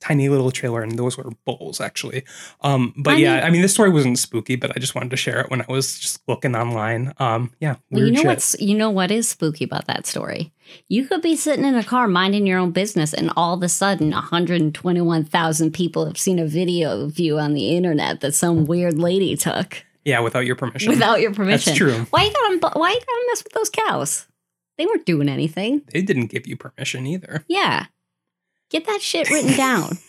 [0.00, 2.24] tiny little trailer, and those were bulls, actually.
[2.62, 5.10] Um, but I yeah, mean- I mean, this story wasn't spooky, but I just wanted
[5.10, 7.12] to share it when I was just looking online.
[7.18, 8.26] Um, yeah, weird you know shit.
[8.26, 10.52] what's you know what is spooky about that story?
[10.88, 13.68] You could be sitting in a car minding your own business, and all of a
[13.68, 18.98] sudden, 121,000 people have seen a video of you on the internet that some weird
[18.98, 20.90] lady took Yeah, without your permission.
[20.90, 21.70] without your permission.
[21.72, 22.06] That's true.
[22.10, 24.26] Why you gotta Why you gotta mess with those cows?
[24.76, 25.82] They weren't doing anything.
[25.92, 27.44] They didn't give you permission either.
[27.48, 27.86] Yeah,
[28.74, 29.98] get that shit written down.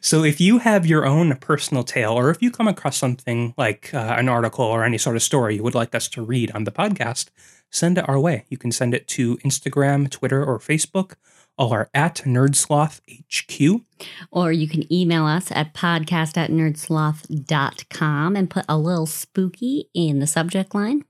[0.00, 3.92] So if you have your own personal tale, or if you come across something like
[3.92, 6.62] uh, an article or any sort of story you would like us to read on
[6.62, 7.30] the podcast,
[7.68, 8.44] send it our way.
[8.48, 11.14] You can send it to Instagram, Twitter, or Facebook.
[11.58, 13.84] All are at NerdslothHQ.
[14.30, 20.20] Or you can email us at podcast at nerdsloth.com and put a little spooky in
[20.20, 21.04] the subject line.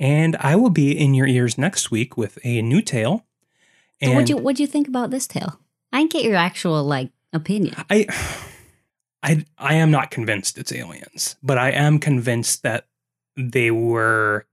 [0.00, 3.18] And I will be in your ears next week with a new tale.
[4.02, 5.60] So And what'd you what'd you think about this tale?
[5.94, 7.74] I get your actual like opinion.
[7.88, 8.06] I,
[9.22, 12.86] I, I am not convinced it's aliens, but I am convinced that
[13.36, 14.46] they were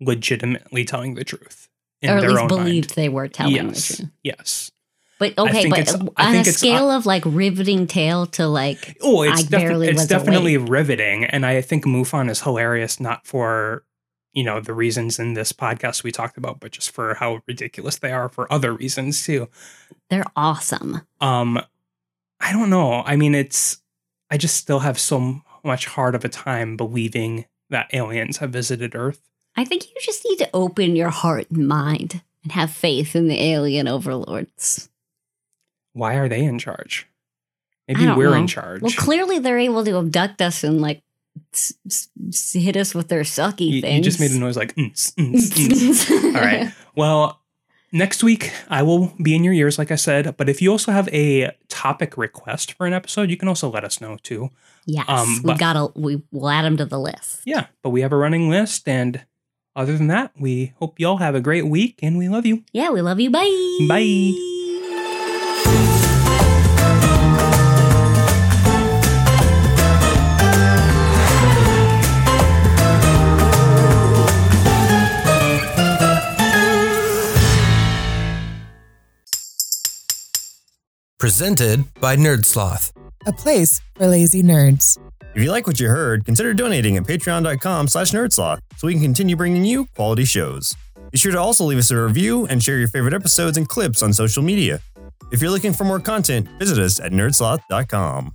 [0.00, 1.68] legitimately telling the truth
[2.02, 2.96] in or at their least own believed mind.
[2.96, 4.10] they were telling yes, the truth.
[4.22, 4.70] yes.
[5.18, 9.22] But okay, but on a it's- uh, scale of like riveting tale to like Oh,
[9.22, 13.84] it's I defi- barely it's definitely riveting, and I think MUFON is hilarious, not for
[14.32, 17.98] you know the reasons in this podcast we talked about, but just for how ridiculous
[17.98, 19.48] they are for other reasons too.
[20.08, 21.02] they're awesome.
[21.20, 21.60] Um,
[22.40, 23.02] I don't know.
[23.04, 23.82] I mean, it's
[24.30, 28.94] I just still have so much hard of a time believing that aliens have visited
[28.94, 29.20] Earth.
[29.56, 33.28] I think you just need to open your heart and mind and have faith in
[33.28, 34.88] the alien overlords.
[35.92, 37.06] Why are they in charge?
[37.88, 38.34] Maybe we're know.
[38.34, 38.82] in charge.
[38.82, 41.02] Well, clearly they're able to abduct us and like
[41.54, 43.96] s- s- hit us with their sucky you, things.
[43.96, 44.74] you just made a noise like.
[45.18, 46.72] All right.
[46.96, 47.40] Well,
[47.92, 50.36] next week I will be in your ears, like I said.
[50.36, 53.84] But if you also have a topic request for an episode, you can also let
[53.84, 54.50] us know too.
[54.86, 57.40] Yes, Um, we but- got to we will add them to the list.
[57.44, 57.66] Yeah.
[57.82, 59.24] But we have a running list, and
[59.76, 62.64] other than that, we hope you all have a great week, and we love you.
[62.72, 63.30] Yeah, we love you.
[63.30, 63.86] Bye.
[63.88, 64.32] Bye.
[81.20, 82.92] Presented by Nerdsloth.
[83.26, 84.96] a place for lazy nerds.
[85.34, 89.02] If you like what you heard, consider donating at patreon.com slash nerdsloth so we can
[89.02, 90.74] continue bringing you quality shows.
[91.12, 94.02] Be sure to also leave us a review and share your favorite episodes and clips
[94.02, 94.80] on social media.
[95.30, 98.32] If you're looking for more content, visit us at nerdsloth.com.